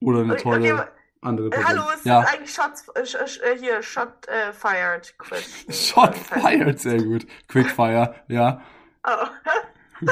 Oder 0.00 0.22
eine 0.22 0.32
Okay, 0.32 0.42
tolle 0.42 0.74
okay, 0.74 0.84
andere 1.20 1.50
Person. 1.50 1.68
Hallo, 1.68 1.82
es 1.96 2.04
ja. 2.04 2.22
ist 2.22 2.34
eigentlich 2.34 2.52
Shots, 2.52 2.88
äh, 2.88 3.52
äh, 3.52 3.58
hier, 3.60 3.80
Shot 3.84 4.26
äh, 4.26 4.52
Fired 4.52 5.16
Question. 5.16 5.72
Shot 5.72 6.18
fired, 6.18 6.80
sehr 6.80 7.04
gut. 7.04 7.24
Quickfire, 7.46 8.16
ja. 8.26 8.60
Oh. 9.06 9.10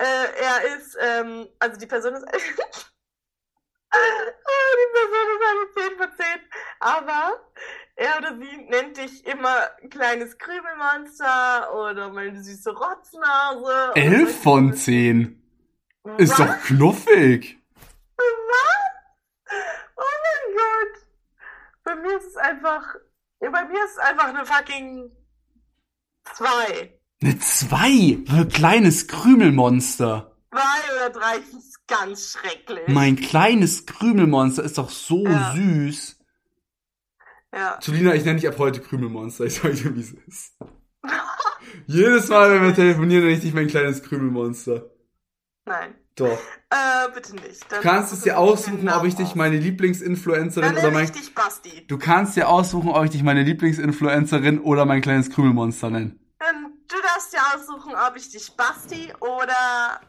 äh, 0.00 0.24
er 0.42 0.76
ist, 0.76 0.98
ähm, 1.00 1.46
also 1.60 1.78
die 1.78 1.86
Person 1.86 2.14
ist, 2.14 2.24
die 4.76 4.90
Person 4.92 5.26
ist 5.34 5.80
eine 5.80 5.88
10 5.88 5.98
von 5.98 6.16
10, 6.16 6.26
aber 6.80 7.40
er 7.96 8.18
oder 8.18 8.36
sie 8.36 8.56
nennt 8.68 8.96
dich 8.96 9.26
immer 9.26 9.68
kleines 9.90 10.36
Krümelmonster 10.38 11.72
oder 11.74 12.10
meine 12.10 12.42
süße 12.42 12.70
Rotznase. 12.70 13.60
oder 13.62 13.96
11 13.96 14.18
solche 14.18 14.42
von 14.42 14.64
Dinge. 14.66 14.76
10. 14.76 15.40
Ist 16.18 16.30
Was? 16.32 16.36
doch 16.38 16.58
knuffig. 16.64 17.58
Was? 18.16 19.76
Oh 19.96 20.02
mein 20.02 20.56
Gott. 20.56 21.02
Bei 21.84 21.94
mir 21.96 22.16
ist 22.18 22.26
es 22.26 22.36
einfach, 22.36 22.94
ja, 23.40 23.50
bei 23.50 23.64
mir 23.66 23.84
ist 23.84 23.92
es 23.92 23.98
einfach 23.98 24.28
eine 24.28 24.44
fucking 24.44 25.10
2. 26.34 26.98
Eine 27.22 27.38
2. 27.38 27.76
Ein 28.28 28.48
kleines 28.48 29.06
Krümelmonster. 29.08 30.36
Zwei 30.50 30.94
oder 30.96 31.10
drei 31.10 31.36
ist 31.38 31.73
ganz 31.86 32.32
schrecklich. 32.32 32.88
Mein 32.88 33.16
kleines 33.16 33.86
Krümelmonster 33.86 34.62
ist 34.62 34.78
doch 34.78 34.90
so 34.90 35.24
Ja. 35.26 35.54
süß. 35.54 36.18
ja. 37.54 37.78
Julina, 37.82 38.14
ich 38.14 38.24
nenne 38.24 38.40
dich 38.40 38.48
ab 38.48 38.58
heute 38.58 38.80
Krümelmonster. 38.80 39.44
Ich 39.44 39.54
sag 39.54 39.74
dir, 39.74 39.94
wie 39.94 40.00
es 40.00 40.12
ist. 40.12 40.56
Jedes 41.86 42.28
Mal, 42.28 42.50
wenn 42.52 42.62
wir 42.62 42.74
telefonieren, 42.74 43.24
nenne 43.24 43.36
ich 43.36 43.42
dich 43.42 43.54
mein 43.54 43.66
kleines 43.68 44.02
Krümelmonster. 44.02 44.90
Nein. 45.66 45.94
Doch. 46.16 46.38
Äh, 46.70 47.08
bitte 47.12 47.34
nicht. 47.34 47.70
Dann 47.70 47.82
Du 47.82 47.88
kannst 47.88 48.12
es 48.12 48.20
dir 48.20 48.38
aussuchen, 48.38 48.88
ob 48.88 49.04
ich 49.04 49.16
dich 49.16 49.34
meine 49.34 49.58
Lieblingsinfluencerin 49.58 50.76
oder 50.76 50.90
mein... 50.92 51.04
ich 51.06 51.10
dich 51.12 51.34
Basti. 51.34 51.86
Du 51.88 51.98
kannst 51.98 52.36
dir 52.36 52.48
aussuchen, 52.48 52.90
ob 52.90 53.04
ich 53.04 53.10
dich 53.10 53.22
meine 53.24 53.42
Lieblingsinfluencerin 53.42 54.60
oder 54.60 54.84
mein 54.84 55.00
kleines 55.02 55.30
Krümelmonster 55.30 55.90
nenne. 55.90 56.16
Du 56.86 56.96
darfst 57.02 57.32
dir 57.32 57.40
aussuchen, 57.54 57.94
ob 57.94 58.16
ich 58.16 58.30
dich 58.30 58.52
Basti 58.56 59.12
oder 59.18 60.00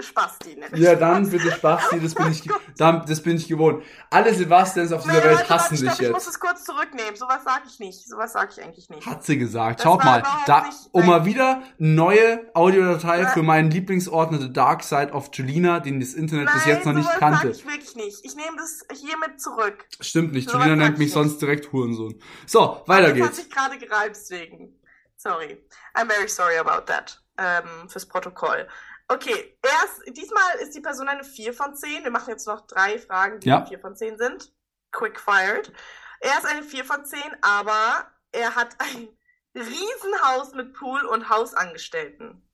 Spasti 0.00 0.56
nenne. 0.56 0.76
Ja, 0.76 0.96
dann 0.96 1.30
bitte 1.30 1.52
Spasti, 1.52 2.00
das 2.00 2.14
bin 2.16 2.32
ich, 2.32 2.42
dann, 2.78 3.06
das 3.06 3.22
bin 3.22 3.36
ich 3.36 3.46
gewohnt. 3.46 3.84
Alle 4.10 4.34
Sebastians 4.34 4.90
auf 4.92 5.02
dieser 5.04 5.14
Nein, 5.20 5.24
Welt 5.38 5.48
hassen 5.48 5.76
dich 5.76 5.84
stopp, 5.88 6.00
Ich 6.02 6.10
muss 6.10 6.24
jetzt. 6.26 6.34
es 6.34 6.40
kurz 6.40 6.64
zurücknehmen. 6.64 7.14
Sowas 7.14 7.44
sage 7.44 7.62
ich 7.68 7.78
nicht. 7.78 8.08
Sowas 8.08 8.32
sage 8.32 8.50
ich 8.56 8.62
eigentlich 8.64 8.88
nicht. 8.90 9.06
Hat 9.06 9.24
sie 9.24 9.38
gesagt. 9.38 9.78
Das 9.78 9.84
Schaut 9.84 10.02
mal, 10.04 10.22
da, 10.46 10.62
nicht- 10.64 10.76
um 10.90 11.02
nein. 11.02 11.10
mal 11.10 11.24
wieder 11.24 11.62
neue 11.78 12.50
Audiodatei 12.54 13.22
Nein. 13.22 13.32
für 13.32 13.42
meinen 13.44 13.70
Lieblingsordner 13.70 14.38
The 14.38 14.52
Dark 14.52 14.82
Side 14.82 15.12
of 15.12 15.30
Julina, 15.32 15.78
den 15.78 16.00
das 16.00 16.14
Internet 16.14 16.52
bis 16.52 16.66
jetzt 16.66 16.86
noch 16.86 16.92
nicht 16.92 17.04
sowas 17.06 17.18
kannte. 17.20 17.54
sag 17.54 17.56
ich 17.56 17.64
wirklich 17.66 17.94
nicht. 17.94 18.24
Ich 18.24 18.34
nehme 18.34 18.56
das 18.56 18.80
hiermit 18.98 19.40
zurück. 19.40 19.86
Stimmt 20.00 20.32
nicht. 20.32 20.50
Sowas 20.50 20.64
Julina 20.66 20.82
nennt 20.84 20.98
mich 20.98 21.10
ich 21.10 21.14
nicht. 21.14 21.28
sonst 21.30 21.40
direkt 21.40 21.70
Hurensohn. 21.72 22.20
So, 22.46 22.82
weiter 22.86 23.02
Das 23.02 23.10
hat 23.10 23.14
geht's. 23.16 23.36
sich 23.36 23.48
gerade 23.50 23.78
gereibt, 23.78 24.16
deswegen. 24.16 24.76
Sorry. 25.16 25.64
I'm 25.94 26.08
very 26.10 26.28
sorry 26.28 26.58
about 26.58 26.86
that. 26.86 27.20
Ähm, 27.38 27.88
fürs 27.88 28.06
Protokoll. 28.06 28.66
Okay, 29.08 29.58
erst, 29.62 30.02
diesmal 30.16 30.56
ist 30.60 30.74
die 30.74 30.80
Person 30.80 31.08
eine 31.08 31.24
4 31.24 31.52
von 31.52 31.74
10. 31.76 32.04
Wir 32.04 32.10
machen 32.10 32.30
jetzt 32.30 32.46
noch 32.46 32.66
drei 32.66 32.98
Fragen, 32.98 33.40
die 33.40 33.48
Ja. 33.48 33.64
4 33.66 33.78
von 33.78 33.94
10 33.96 34.16
sind. 34.18 34.52
Quick 34.92 35.20
fired. 35.20 35.72
Er 36.20 36.38
ist 36.38 36.46
eine 36.46 36.62
4 36.62 36.84
von 36.84 37.04
10, 37.04 37.20
aber 37.42 38.10
er 38.32 38.54
hat 38.54 38.76
ein 38.80 39.08
Riesenhaus 39.54 40.54
mit 40.54 40.72
Pool 40.72 41.02
und 41.04 41.28
Hausangestellten. 41.28 42.48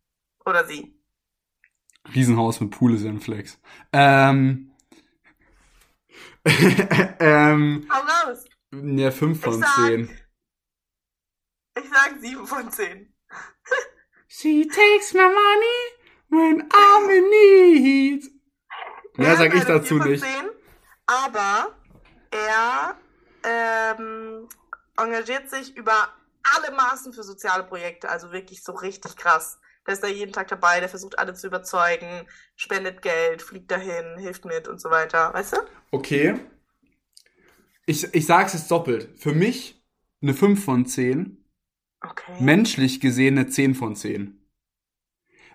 Oder 0.44 0.66
sie. 0.66 0.96
Riesenhaus 2.14 2.60
mit 2.60 2.70
Pool 2.72 2.94
ist 2.94 3.02
ja 3.02 3.10
ein 3.10 3.20
Flex. 3.20 3.58
Ähm, 3.92 4.72
ähm, 7.20 7.88
Hau 7.92 8.28
raus. 8.30 8.44
ja, 8.72 9.10
5 9.10 9.40
von 9.40 9.54
Ich 9.54 9.60
sag- 9.60 9.76
10. 9.86 10.18
Ich 11.78 11.90
sag 11.90 12.18
7 12.20 12.46
von 12.46 12.70
10. 12.70 13.14
She 14.28 14.66
takes 14.66 15.12
my 15.12 15.20
money 15.22 15.99
when 16.30 16.62
I'm 16.70 17.10
in 17.10 17.30
need. 17.30 18.30
Mehr 19.16 19.36
sag 19.36 19.54
ich 19.54 19.62
leider 19.62 19.80
dazu 19.80 19.96
4 19.96 20.02
von 20.02 20.10
nicht. 20.10 20.24
10, 20.24 20.30
aber 21.06 21.76
er 22.30 22.96
ähm, 23.44 24.48
engagiert 24.96 25.50
sich 25.50 25.76
über 25.76 26.08
alle 26.42 26.74
Maßen 26.74 27.12
für 27.12 27.22
soziale 27.22 27.64
Projekte, 27.64 28.08
also 28.08 28.32
wirklich 28.32 28.62
so 28.62 28.72
richtig 28.72 29.16
krass. 29.16 29.58
Der 29.86 29.94
ist 29.94 30.02
da 30.02 30.08
jeden 30.08 30.32
Tag 30.32 30.48
dabei, 30.48 30.80
der 30.80 30.88
versucht 30.88 31.18
alle 31.18 31.34
zu 31.34 31.46
überzeugen, 31.46 32.26
spendet 32.54 33.02
Geld, 33.02 33.42
fliegt 33.42 33.70
dahin, 33.70 34.18
hilft 34.18 34.44
mit 34.44 34.68
und 34.68 34.80
so 34.80 34.90
weiter, 34.90 35.32
weißt 35.34 35.54
du? 35.54 35.56
Okay. 35.90 36.38
Ich, 37.86 38.14
ich 38.14 38.26
sag's 38.26 38.52
jetzt 38.52 38.70
doppelt. 38.70 39.18
Für 39.18 39.32
mich 39.32 39.82
eine 40.22 40.34
5 40.34 40.64
von 40.64 40.86
10. 40.86 41.36
Okay. 42.02 42.32
menschlich 42.40 43.00
gesehen 43.00 43.36
eine 43.36 43.48
10 43.48 43.74
von 43.74 43.94
10. 43.94 44.39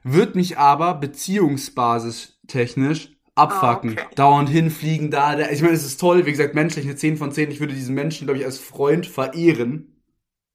Wird 0.08 0.36
mich 0.36 0.60
aber 0.60 0.94
beziehungsbasis 0.94 2.38
technisch 2.48 3.18
abfacken. 3.34 3.98
Ah, 3.98 4.04
okay. 4.04 4.15
Dauernd 4.15 4.50
hinfliegen 4.50 5.10
da, 5.10 5.36
da. 5.36 5.50
Ich 5.50 5.63
meine, 5.63 5.74
es 5.74 5.84
ist 5.84 6.00
toll, 6.00 6.28
wie 6.28 6.32
gesagt, 6.32 6.54
menschlich 6.54 6.86
eine 6.86 6.96
10 6.96 7.18
von 7.18 7.32
10. 7.32 7.50
Ich 7.50 7.60
würde 7.60 7.74
diesen 7.74 7.96
Menschen, 7.96 8.28
glaube 8.28 8.38
ich, 8.39 8.46
als 8.46 8.60
Freund 8.60 9.08
verehren. 9.08 10.00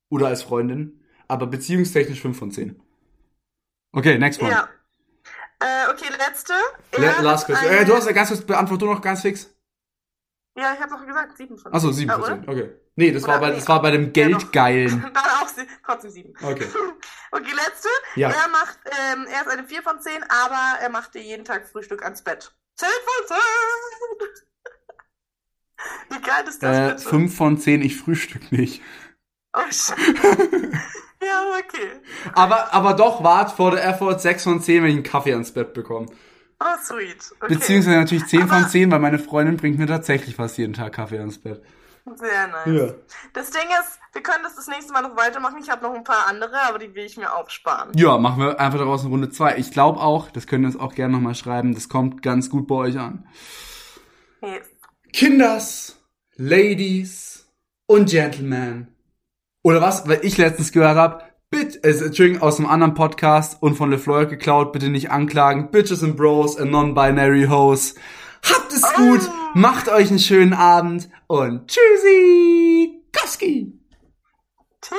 Oder 0.08 0.28
als 0.28 0.44
Freundin. 0.44 1.00
Aber 1.26 1.48
beziehungstechnisch 1.48 2.20
5 2.20 2.38
von 2.38 2.52
10. 2.52 2.80
Okay, 3.90 4.18
next 4.18 4.40
one. 4.40 4.52
Ja. 4.52 4.68
Äh, 5.58 5.90
okay, 5.92 6.06
letzte. 6.16 6.52
Le 6.96 7.12
last 7.20 7.46
question. 7.46 7.72
Äh, 7.72 7.84
du 7.84 7.94
hast 7.94 8.06
ja 8.06 8.12
ganz 8.12 8.28
kurz, 8.28 8.42
beantwortet 8.42 8.82
du 8.82 8.92
noch 8.92 9.02
ganz 9.02 9.22
fix. 9.22 9.52
Ja, 10.56 10.74
ich 10.74 10.80
habe 10.80 10.92
noch 10.92 11.04
gesagt, 11.04 11.36
7 11.36 11.58
von 11.58 11.72
10. 11.72 11.74
Achso, 11.74 11.90
7 11.90 12.08
Ja, 12.08 12.14
von 12.14 12.24
oder? 12.24 12.40
10. 12.40 12.48
Okay. 12.48 12.70
Nee, 12.94 13.10
das 13.10 13.26
war 13.26 13.40
bei, 13.40 13.48
Nee. 13.50 13.54
das 13.56 13.68
war 13.68 13.82
bei 13.82 13.90
dem 13.90 14.02
Ja, 14.02 14.06
doch. 14.06 14.12
Geldgeilen. 14.12 15.00
Dann 15.02 15.12
auch 15.16 15.48
trotzdem 15.84 16.10
7. 16.12 16.34
Okay. 16.40 16.66
Okay, 17.32 17.52
letzte. 17.54 17.88
Ja. 18.16 18.30
Er 18.30 18.48
macht, 18.48 18.78
ähm, 19.12 19.26
er 19.32 19.42
ist 19.42 19.48
eine 19.48 19.64
4 19.64 19.82
von 19.82 20.00
10, 20.00 20.22
aber 20.28 20.80
er 20.80 20.88
macht 20.90 21.14
dir 21.14 21.22
jeden 21.22 21.44
Tag 21.44 21.68
Frühstück 21.68 22.02
ans 22.02 22.22
Bett. 22.22 22.52
10 22.76 22.88
von 22.88 23.26
10! 23.28 23.36
Wie 26.18 26.20
geil 26.22 26.44
ist 26.48 26.62
das 26.62 26.76
Äh, 26.76 26.90
bitte? 26.94 27.08
5 27.08 27.36
von 27.36 27.58
10, 27.58 27.82
ich 27.82 27.96
frühstück 27.96 28.50
nicht. 28.52 28.82
Oh, 29.54 29.60
shit. 29.70 29.96
ja, 31.22 31.42
okay. 31.58 32.00
Aber, 32.34 32.72
aber 32.74 32.94
doch, 32.94 33.22
wart 33.24 33.52
vor 33.52 33.70
der 33.72 33.84
Effort 33.86 34.18
6 34.18 34.44
von 34.44 34.60
10, 34.62 34.82
wenn 34.82 34.90
ich 34.90 34.94
einen 34.96 35.02
Kaffee 35.04 35.32
ans 35.32 35.52
Bett 35.52 35.72
bekomme. 35.72 36.06
Oh, 36.62 36.76
sweet. 36.82 37.16
Okay. 37.40 37.54
Beziehungsweise 37.54 37.96
natürlich 37.96 38.26
10 38.26 38.40
von 38.48 38.58
Aber- 38.58 38.68
10, 38.68 38.90
weil 38.90 38.98
meine 38.98 39.18
Freundin 39.18 39.56
bringt 39.56 39.78
mir 39.78 39.86
tatsächlich 39.86 40.36
fast 40.36 40.58
jeden 40.58 40.74
Tag 40.74 40.92
Kaffee 40.92 41.18
ans 41.18 41.38
Bett. 41.38 41.62
Sehr 42.16 42.48
nice. 42.48 42.66
Ja. 42.66 42.94
Das 43.32 43.50
Ding 43.50 43.62
ist, 43.62 43.98
wir 44.12 44.22
können 44.22 44.42
das 44.42 44.56
das 44.56 44.66
nächste 44.66 44.92
Mal 44.92 45.02
noch 45.02 45.16
weitermachen. 45.16 45.58
Ich 45.62 45.70
habe 45.70 45.82
noch 45.82 45.94
ein 45.94 46.04
paar 46.04 46.26
andere, 46.26 46.60
aber 46.68 46.78
die 46.78 46.94
will 46.94 47.04
ich 47.04 47.16
mir 47.16 47.34
aufsparen. 47.34 47.92
Ja, 47.96 48.18
machen 48.18 48.42
wir 48.42 48.60
einfach 48.60 48.78
daraus 48.78 49.02
eine 49.02 49.10
Runde 49.10 49.30
2. 49.30 49.58
Ich 49.58 49.70
glaube 49.70 50.00
auch, 50.00 50.30
das 50.30 50.46
könnt 50.46 50.64
ihr 50.64 50.68
uns 50.68 50.78
auch 50.78 50.94
gerne 50.94 51.14
nochmal 51.14 51.34
schreiben, 51.34 51.74
das 51.74 51.88
kommt 51.88 52.22
ganz 52.22 52.50
gut 52.50 52.66
bei 52.66 52.74
euch 52.74 52.98
an. 52.98 53.26
Yes. 54.42 54.68
Kinders, 55.12 56.00
Ladies 56.36 57.48
und 57.86 58.08
Gentlemen. 58.10 58.94
Oder 59.62 59.80
was? 59.80 60.08
Weil 60.08 60.20
ich 60.22 60.38
letztens 60.38 60.72
gehört 60.72 60.96
habe, 60.96 61.24
bitte, 61.50 61.82
äh, 61.84 62.04
Entschuldigung, 62.04 62.42
aus 62.42 62.58
einem 62.58 62.68
anderen 62.68 62.94
Podcast 62.94 63.62
und 63.62 63.74
von 63.74 63.90
LeFleur 63.90 64.26
geklaut, 64.26 64.72
bitte 64.72 64.88
nicht 64.88 65.10
anklagen. 65.10 65.70
Bitches 65.70 66.02
and 66.02 66.16
Bros 66.16 66.56
and 66.56 66.70
Non-Binary 66.70 67.46
Hoes. 67.46 67.94
Habt 68.44 68.72
es 68.72 68.82
Oh. 68.84 68.96
gut, 68.96 69.20
macht 69.54 69.88
euch 69.88 70.08
einen 70.10 70.18
schönen 70.18 70.54
Abend 70.54 71.08
und 71.26 71.68
tschüssi, 71.68 73.02
Koski. 73.12 73.78
Tschüss. 74.82 74.98